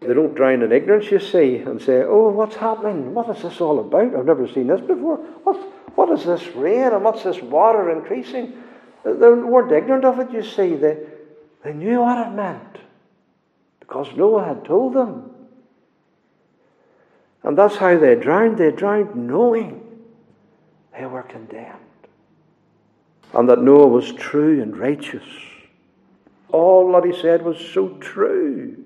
They 0.00 0.14
don't 0.14 0.34
drown 0.34 0.62
in 0.62 0.70
ignorance, 0.70 1.10
you 1.10 1.18
see, 1.18 1.56
and 1.56 1.80
say, 1.82 2.02
Oh, 2.02 2.28
what's 2.30 2.56
happening? 2.56 3.14
What 3.14 3.34
is 3.34 3.42
this 3.42 3.60
all 3.60 3.80
about? 3.80 4.14
I've 4.14 4.26
never 4.26 4.46
seen 4.46 4.68
this 4.68 4.80
before. 4.80 5.16
What, 5.16 5.56
what 5.96 6.10
is 6.18 6.24
this 6.24 6.46
rain 6.54 6.92
and 6.92 7.02
what's 7.02 7.24
this 7.24 7.42
water 7.42 7.90
increasing? 7.90 8.62
They 9.04 9.10
weren't 9.12 9.72
ignorant 9.72 10.04
of 10.04 10.20
it, 10.20 10.30
you 10.30 10.42
see. 10.42 10.76
They, 10.76 10.98
they 11.64 11.72
knew 11.72 12.00
what 12.00 12.26
it 12.26 12.30
meant 12.30 12.78
because 13.80 14.14
Noah 14.16 14.44
had 14.44 14.64
told 14.64 14.94
them. 14.94 15.30
And 17.42 17.56
that's 17.56 17.76
how 17.76 17.96
they 17.98 18.14
drowned. 18.14 18.58
They 18.58 18.70
drowned 18.70 19.16
knowing 19.16 19.84
they 20.96 21.06
were 21.06 21.22
condemned. 21.22 21.87
And 23.34 23.48
that 23.48 23.62
Noah 23.62 23.88
was 23.88 24.12
true 24.12 24.62
and 24.62 24.76
righteous. 24.76 25.24
All 26.50 26.92
that 26.92 27.04
he 27.04 27.12
said 27.12 27.42
was 27.42 27.58
so 27.58 27.88
true. 27.98 28.84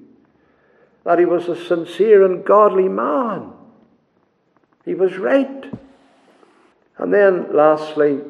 That 1.05 1.19
he 1.19 1.25
was 1.25 1.49
a 1.49 1.57
sincere 1.57 2.25
and 2.25 2.45
godly 2.45 2.89
man. 2.89 3.53
He 4.85 4.95
was 4.95 5.17
right. 5.17 5.73
And 6.99 7.13
then, 7.13 7.55
lastly, 7.55 8.21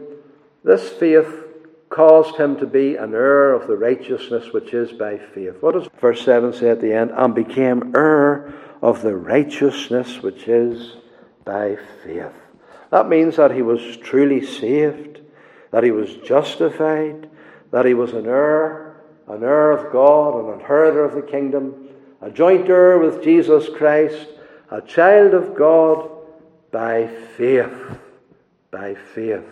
this 0.64 0.88
faith 0.90 1.44
caused 1.88 2.36
him 2.36 2.56
to 2.56 2.66
be 2.66 2.96
an 2.96 3.12
heir 3.14 3.52
of 3.52 3.66
the 3.66 3.76
righteousness 3.76 4.52
which 4.52 4.72
is 4.72 4.92
by 4.92 5.18
faith. 5.18 5.56
What 5.60 5.74
does 5.74 5.88
verse 6.00 6.24
7 6.24 6.52
say 6.52 6.70
at 6.70 6.80
the 6.80 6.94
end? 6.94 7.10
And 7.14 7.34
became 7.34 7.94
heir 7.94 8.54
of 8.80 9.02
the 9.02 9.14
righteousness 9.14 10.22
which 10.22 10.48
is 10.48 10.96
by 11.44 11.76
faith. 12.02 12.32
That 12.90 13.08
means 13.08 13.36
that 13.36 13.52
he 13.52 13.62
was 13.62 13.96
truly 13.98 14.44
saved, 14.44 15.20
that 15.72 15.82
he 15.82 15.90
was 15.90 16.14
justified, 16.16 17.28
that 17.72 17.84
he 17.84 17.94
was 17.94 18.12
an 18.12 18.26
heir, 18.26 19.00
an 19.26 19.42
heir 19.42 19.72
of 19.72 19.92
God, 19.92 20.44
an 20.44 20.60
inheritor 20.60 21.04
of 21.04 21.14
the 21.14 21.22
kingdom, 21.22 21.88
a 22.20 22.30
joint 22.30 22.68
heir 22.68 22.98
with 22.98 23.24
Jesus 23.24 23.68
Christ, 23.76 24.28
a 24.70 24.80
child 24.80 25.34
of 25.34 25.56
God 25.56 26.08
by 26.70 27.08
faith. 27.36 27.98
By 28.70 28.94
faith. 28.94 29.44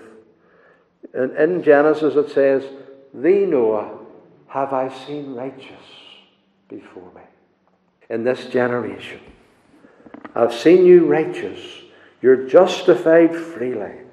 And 1.12 1.36
in 1.36 1.62
Genesis 1.62 2.14
it 2.14 2.30
says, 2.30 2.64
Thee, 3.12 3.46
Noah, 3.46 3.98
have 4.46 4.72
I 4.72 4.88
seen 5.06 5.34
righteous 5.34 5.84
before 6.68 7.10
me. 7.14 7.22
In 8.08 8.24
this 8.24 8.46
generation, 8.46 9.20
I've 10.34 10.54
seen 10.54 10.84
you 10.84 11.06
righteous. 11.06 11.60
You're 12.20 12.48
justified 12.48 13.34
freely. 13.34 14.09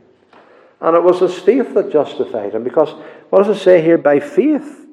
And 0.79 0.95
it 0.95 1.03
was 1.03 1.19
his 1.19 1.37
faith 1.39 1.73
that 1.73 1.91
justified 1.91 2.53
him, 2.53 2.63
because 2.63 2.89
what 3.29 3.43
does 3.43 3.57
it 3.57 3.63
say 3.63 3.81
here? 3.81 3.97
By 3.97 4.19
faith 4.19 4.85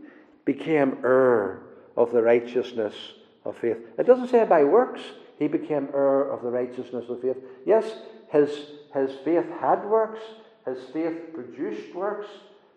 became 0.45 0.99
heir 1.05 1.61
of 1.97 2.13
the 2.13 2.23
righteousness 2.23 2.95
of 3.45 3.57
faith. 3.59 3.77
It 3.99 4.07
doesn't 4.07 4.29
say 4.29 4.45
by 4.45 4.65
works 4.65 5.03
he 5.39 5.47
became 5.47 5.89
heir 5.93 6.31
of 6.31 6.43
the 6.43 6.51
righteousness 6.51 7.05
of 7.09 7.21
faith. 7.21 7.37
Yes, 7.67 7.85
his, 8.31 8.51
his 8.95 9.13
faith 9.25 9.47
had 9.61 9.85
works, 9.85 10.21
his 10.67 10.79
faith 10.93 11.35
produced 11.35 11.95
works. 11.95 12.29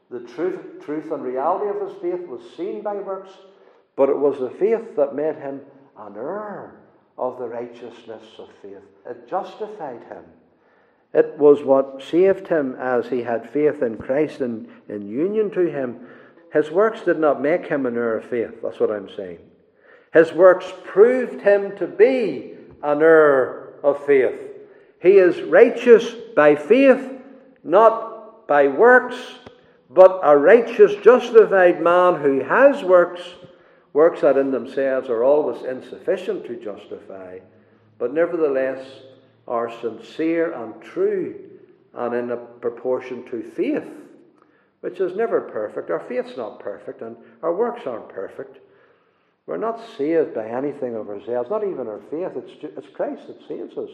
The 0.09 0.21
truth, 0.21 0.85
truth 0.85 1.11
and 1.11 1.23
reality 1.23 1.69
of 1.69 1.89
his 1.89 1.97
faith 2.01 2.27
was 2.27 2.41
seen 2.55 2.81
by 2.81 2.95
works, 2.95 3.29
but 3.95 4.09
it 4.09 4.17
was 4.17 4.39
the 4.39 4.49
faith 4.51 4.95
that 4.95 5.15
made 5.15 5.35
him 5.35 5.61
an 5.97 6.15
heir 6.15 6.79
of 7.17 7.37
the 7.39 7.47
righteousness 7.47 8.23
of 8.37 8.49
faith. 8.61 8.83
It 9.05 9.27
justified 9.27 10.03
him. 10.03 10.23
It 11.13 11.37
was 11.37 11.63
what 11.63 12.03
saved 12.03 12.47
him 12.47 12.75
as 12.79 13.07
he 13.07 13.23
had 13.23 13.49
faith 13.49 13.81
in 13.81 13.97
Christ 13.97 14.41
and 14.41 14.67
in 14.89 15.07
union 15.07 15.49
to 15.51 15.71
him. 15.71 16.07
His 16.53 16.69
works 16.71 17.01
did 17.01 17.19
not 17.19 17.41
make 17.41 17.67
him 17.67 17.85
an 17.85 17.95
heir 17.95 18.17
of 18.17 18.25
faith. 18.25 18.61
That's 18.61 18.79
what 18.79 18.91
I'm 18.91 19.09
saying. 19.15 19.39
His 20.13 20.33
works 20.33 20.71
proved 20.83 21.41
him 21.41 21.75
to 21.77 21.87
be 21.87 22.55
an 22.83 23.01
heir 23.01 23.73
of 23.83 24.05
faith. 24.05 24.39
He 25.01 25.17
is 25.17 25.41
righteous 25.41 26.11
by 26.35 26.55
faith, 26.55 27.21
not 27.63 28.47
by 28.47 28.67
works, 28.67 29.15
but 29.89 30.19
a 30.23 30.35
righteous, 30.35 30.95
justified 31.03 31.81
man 31.81 32.15
who 32.21 32.39
has 32.43 32.83
works, 32.83 33.21
works 33.93 34.21
that 34.21 34.37
in 34.37 34.51
themselves 34.51 35.09
are 35.09 35.23
always 35.23 35.63
insufficient 35.63 36.45
to 36.45 36.55
justify, 36.55 37.39
but 37.97 38.13
nevertheless 38.13 38.85
are 39.47 39.71
sincere 39.81 40.53
and 40.53 40.81
true 40.81 41.35
and 41.93 42.13
in 42.13 42.37
proportion 42.61 43.25
to 43.25 43.41
faith, 43.41 43.87
which 44.81 44.99
is 44.99 45.15
never 45.15 45.41
perfect. 45.41 45.89
Our 45.89 46.01
faith's 46.01 46.37
not 46.37 46.59
perfect, 46.59 47.01
and 47.01 47.15
our 47.41 47.55
works 47.55 47.87
aren't 47.87 48.09
perfect. 48.09 48.59
We're 49.45 49.57
not 49.57 49.79
saved 49.97 50.35
by 50.35 50.47
anything 50.47 50.95
of 50.95 51.09
ourselves, 51.09 51.49
not 51.49 51.63
even 51.63 51.87
our 51.87 52.01
faith. 52.11 52.31
It's, 52.35 52.63
it's 52.77 52.93
Christ 52.93 53.27
that 53.27 53.47
saves 53.47 53.77
us. 53.77 53.89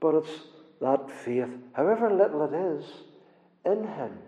But 0.00 0.14
it's 0.14 0.40
that 0.80 1.10
faith, 1.10 1.50
however 1.72 2.10
little 2.10 2.44
it 2.44 2.54
is, 2.54 2.84
in 3.64 3.84
Him 3.84 4.18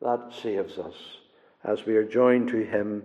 that 0.00 0.32
saves 0.42 0.78
us 0.78 0.94
as 1.64 1.84
we 1.86 1.94
are 1.96 2.04
joined 2.04 2.48
to 2.48 2.64
Him 2.64 3.04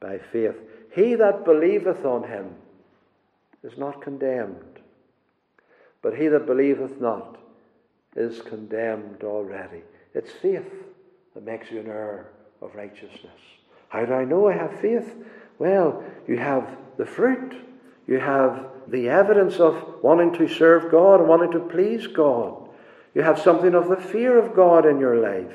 by 0.00 0.18
faith. 0.18 0.56
He 0.94 1.14
that 1.14 1.44
believeth 1.44 2.04
on 2.04 2.24
Him 2.24 2.54
is 3.62 3.78
not 3.78 4.02
condemned, 4.02 4.71
but 6.02 6.16
he 6.16 6.28
that 6.28 6.46
believeth 6.46 7.00
not 7.00 7.38
is 8.16 8.42
condemned 8.42 9.22
already. 9.22 9.82
It's 10.14 10.30
faith 10.30 10.70
that 11.34 11.44
makes 11.44 11.70
you 11.70 11.80
an 11.80 11.86
heir 11.86 12.28
of 12.60 12.74
righteousness. 12.74 13.40
How 13.88 14.04
do 14.04 14.12
I 14.12 14.24
know 14.24 14.48
I 14.48 14.52
have 14.52 14.80
faith? 14.80 15.14
Well, 15.58 16.04
you 16.26 16.38
have 16.38 16.76
the 16.98 17.06
fruit. 17.06 17.54
You 18.06 18.18
have 18.18 18.66
the 18.88 19.08
evidence 19.08 19.60
of 19.60 20.02
wanting 20.02 20.32
to 20.34 20.48
serve 20.48 20.90
God 20.90 21.20
and 21.20 21.28
wanting 21.28 21.52
to 21.52 21.60
please 21.60 22.06
God. 22.06 22.68
You 23.14 23.22
have 23.22 23.38
something 23.38 23.74
of 23.74 23.88
the 23.88 23.96
fear 23.96 24.38
of 24.38 24.54
God 24.54 24.86
in 24.86 24.98
your 24.98 25.16
life. 25.16 25.54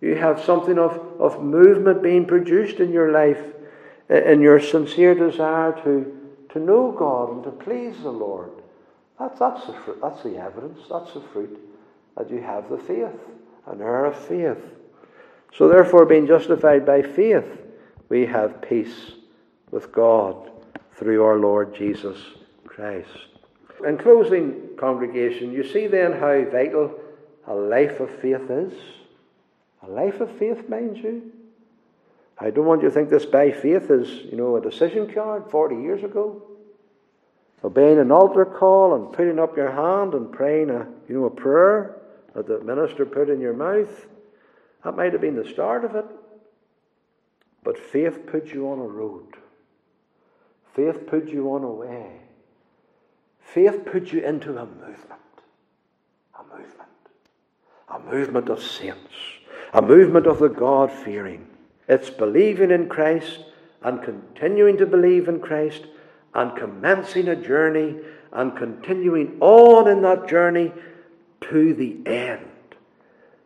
You 0.00 0.16
have 0.16 0.44
something 0.44 0.78
of, 0.78 1.00
of 1.18 1.42
movement 1.42 2.02
being 2.02 2.26
produced 2.26 2.80
in 2.80 2.92
your 2.92 3.10
life, 3.10 3.42
in 4.08 4.40
your 4.40 4.60
sincere 4.60 5.14
desire 5.14 5.72
to, 5.84 6.14
to 6.50 6.58
know 6.58 6.92
God 6.92 7.32
and 7.32 7.44
to 7.44 7.50
please 7.50 7.96
the 8.02 8.10
Lord. 8.10 8.50
That's, 9.18 9.38
that's, 9.38 9.66
the, 9.66 9.72
fruit, 9.72 9.98
that's 10.02 10.22
the 10.22 10.36
evidence, 10.36 10.80
that's 10.90 11.12
the 11.14 11.22
fruit 11.32 11.58
that 12.16 12.30
you 12.30 12.40
have 12.40 12.68
the 12.68 12.78
faith, 12.78 13.18
an 13.66 13.80
heir 13.80 14.04
of 14.06 14.16
faith. 14.16 14.58
So, 15.54 15.68
therefore, 15.68 16.04
being 16.04 16.26
justified 16.26 16.84
by 16.84 17.02
faith, 17.02 17.46
we 18.08 18.26
have 18.26 18.60
peace 18.60 19.12
with 19.70 19.90
God 19.92 20.50
through 20.96 21.22
our 21.24 21.38
Lord 21.38 21.74
Jesus 21.74 22.18
Christ. 22.66 23.08
In 23.86 23.98
closing, 23.98 24.70
congregation, 24.76 25.52
you 25.52 25.64
see 25.64 25.86
then 25.86 26.12
how 26.12 26.44
vital 26.50 26.94
a 27.46 27.54
life 27.54 28.00
of 28.00 28.10
faith 28.20 28.50
is. 28.50 28.72
A 29.82 29.88
life 29.90 30.20
of 30.20 30.30
faith, 30.38 30.68
mind 30.68 30.98
you. 30.98 31.32
I 32.38 32.50
don't 32.50 32.66
want 32.66 32.82
you 32.82 32.88
to 32.88 32.94
think 32.94 33.08
this 33.08 33.24
by 33.24 33.50
faith 33.50 33.90
is, 33.90 34.08
you 34.30 34.36
know, 34.36 34.56
a 34.56 34.60
decision 34.60 35.12
card 35.12 35.50
40 35.50 35.76
years 35.76 36.04
ago. 36.04 36.42
Obeying 37.64 37.98
an 37.98 38.12
altar 38.12 38.44
call 38.44 38.94
and 38.94 39.12
putting 39.12 39.38
up 39.38 39.56
your 39.56 39.70
hand 39.70 40.14
and 40.14 40.30
praying 40.30 40.70
a, 40.70 40.86
you 41.08 41.20
know, 41.20 41.24
a 41.24 41.30
prayer 41.30 41.96
that 42.34 42.46
the 42.46 42.60
minister 42.60 43.06
put 43.06 43.30
in 43.30 43.40
your 43.40 43.54
mouth. 43.54 44.06
That 44.84 44.96
might 44.96 45.12
have 45.12 45.22
been 45.22 45.36
the 45.36 45.48
start 45.48 45.84
of 45.84 45.94
it. 45.94 46.04
But 47.64 47.78
faith 47.78 48.26
put 48.26 48.52
you 48.52 48.70
on 48.70 48.78
a 48.78 48.86
road. 48.86 49.36
Faith 50.74 51.06
put 51.06 51.28
you 51.28 51.52
on 51.54 51.64
a 51.64 51.70
way. 51.70 52.20
Faith 53.40 53.86
put 53.86 54.12
you 54.12 54.20
into 54.20 54.50
a 54.50 54.66
movement. 54.66 55.20
A 56.38 56.42
movement. 56.44 56.90
A 57.88 57.98
movement 57.98 58.48
of 58.50 58.62
saints. 58.62 59.14
A 59.72 59.80
movement 59.80 60.26
of 60.26 60.38
the 60.38 60.48
God 60.48 60.92
fearing. 60.92 61.48
It's 61.88 62.10
believing 62.10 62.70
in 62.70 62.88
Christ 62.88 63.40
and 63.82 64.02
continuing 64.02 64.76
to 64.76 64.86
believe 64.86 65.28
in 65.28 65.40
Christ 65.40 65.86
and 66.36 66.56
commencing 66.56 67.26
a 67.26 67.34
journey 67.34 67.96
and 68.32 68.56
continuing 68.56 69.38
on 69.40 69.88
in 69.88 70.02
that 70.02 70.28
journey 70.28 70.72
to 71.40 71.74
the 71.74 71.98
end. 72.06 72.46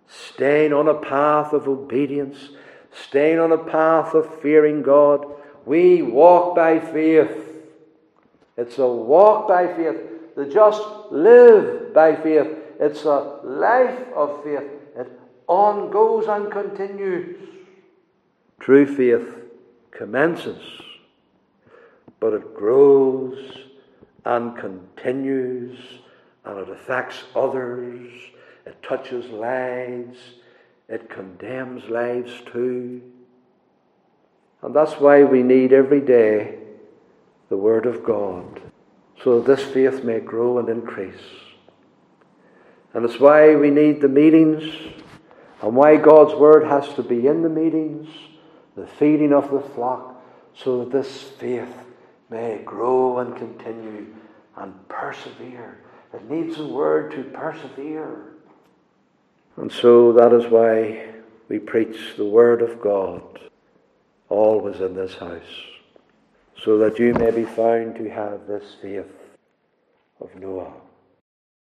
Staying 0.08 0.74
on 0.74 0.88
a 0.88 0.94
path 0.94 1.54
of 1.54 1.66
obedience 1.66 2.50
staying 2.92 3.38
on 3.38 3.52
a 3.52 3.58
path 3.58 4.14
of 4.14 4.40
fearing 4.40 4.82
God. 4.82 5.26
We 5.64 6.02
walk 6.02 6.56
by 6.56 6.80
faith. 6.80 7.46
It's 8.56 8.78
a 8.78 8.86
walk 8.86 9.48
by 9.48 9.66
faith. 9.74 9.96
The 10.36 10.46
just 10.46 10.82
live 11.10 11.94
by 11.94 12.16
faith. 12.16 12.48
It's 12.78 13.04
a 13.04 13.40
life 13.44 14.06
of 14.14 14.42
faith. 14.42 14.68
It 14.96 15.20
on 15.46 15.90
goes 15.90 16.26
and 16.26 16.50
continues. 16.50 17.36
True 18.58 18.86
faith 18.86 19.36
commences, 19.90 20.60
but 22.20 22.32
it 22.32 22.54
grows 22.54 23.58
and 24.24 24.56
continues, 24.56 25.78
and 26.44 26.58
it 26.58 26.68
affects 26.68 27.24
others. 27.34 28.12
It 28.66 28.82
touches 28.82 29.26
lives 29.30 30.18
it 30.90 31.08
condemns 31.08 31.88
lives 31.88 32.32
too. 32.52 33.00
And 34.60 34.74
that's 34.74 34.94
why 34.94 35.22
we 35.22 35.42
need 35.42 35.72
every 35.72 36.00
day 36.00 36.58
the 37.48 37.56
Word 37.56 37.86
of 37.86 38.04
God, 38.04 38.60
so 39.22 39.40
that 39.40 39.46
this 39.46 39.64
faith 39.72 40.04
may 40.04 40.18
grow 40.18 40.58
and 40.58 40.68
increase. 40.68 41.14
And 42.92 43.04
it's 43.04 43.20
why 43.20 43.54
we 43.54 43.70
need 43.70 44.00
the 44.00 44.08
meetings, 44.08 44.64
and 45.62 45.76
why 45.76 45.96
God's 45.96 46.34
Word 46.34 46.66
has 46.66 46.92
to 46.94 47.02
be 47.04 47.26
in 47.26 47.42
the 47.42 47.48
meetings, 47.48 48.08
the 48.76 48.86
feeding 48.86 49.32
of 49.32 49.50
the 49.50 49.60
flock, 49.60 50.20
so 50.54 50.80
that 50.80 50.90
this 50.90 51.22
faith 51.22 51.79
may 52.30 52.62
grow 52.64 53.18
and 53.18 53.36
continue 53.36 54.06
and 54.56 54.88
persevere. 54.88 55.78
It 56.14 56.30
needs 56.30 56.58
a 56.58 56.66
Word 56.66 57.12
to 57.12 57.24
persevere. 57.24 58.26
And 59.56 59.70
so 59.70 60.12
that 60.12 60.32
is 60.32 60.46
why 60.46 61.08
we 61.48 61.58
preach 61.58 62.16
the 62.16 62.24
Word 62.24 62.62
of 62.62 62.80
God 62.80 63.22
always 64.28 64.80
in 64.80 64.94
this 64.94 65.14
house, 65.14 65.40
so 66.62 66.78
that 66.78 66.98
you 66.98 67.12
may 67.14 67.32
be 67.32 67.44
found 67.44 67.96
to 67.96 68.08
have 68.08 68.46
this 68.46 68.76
faith 68.80 69.12
of 70.20 70.34
Noah. 70.36 70.72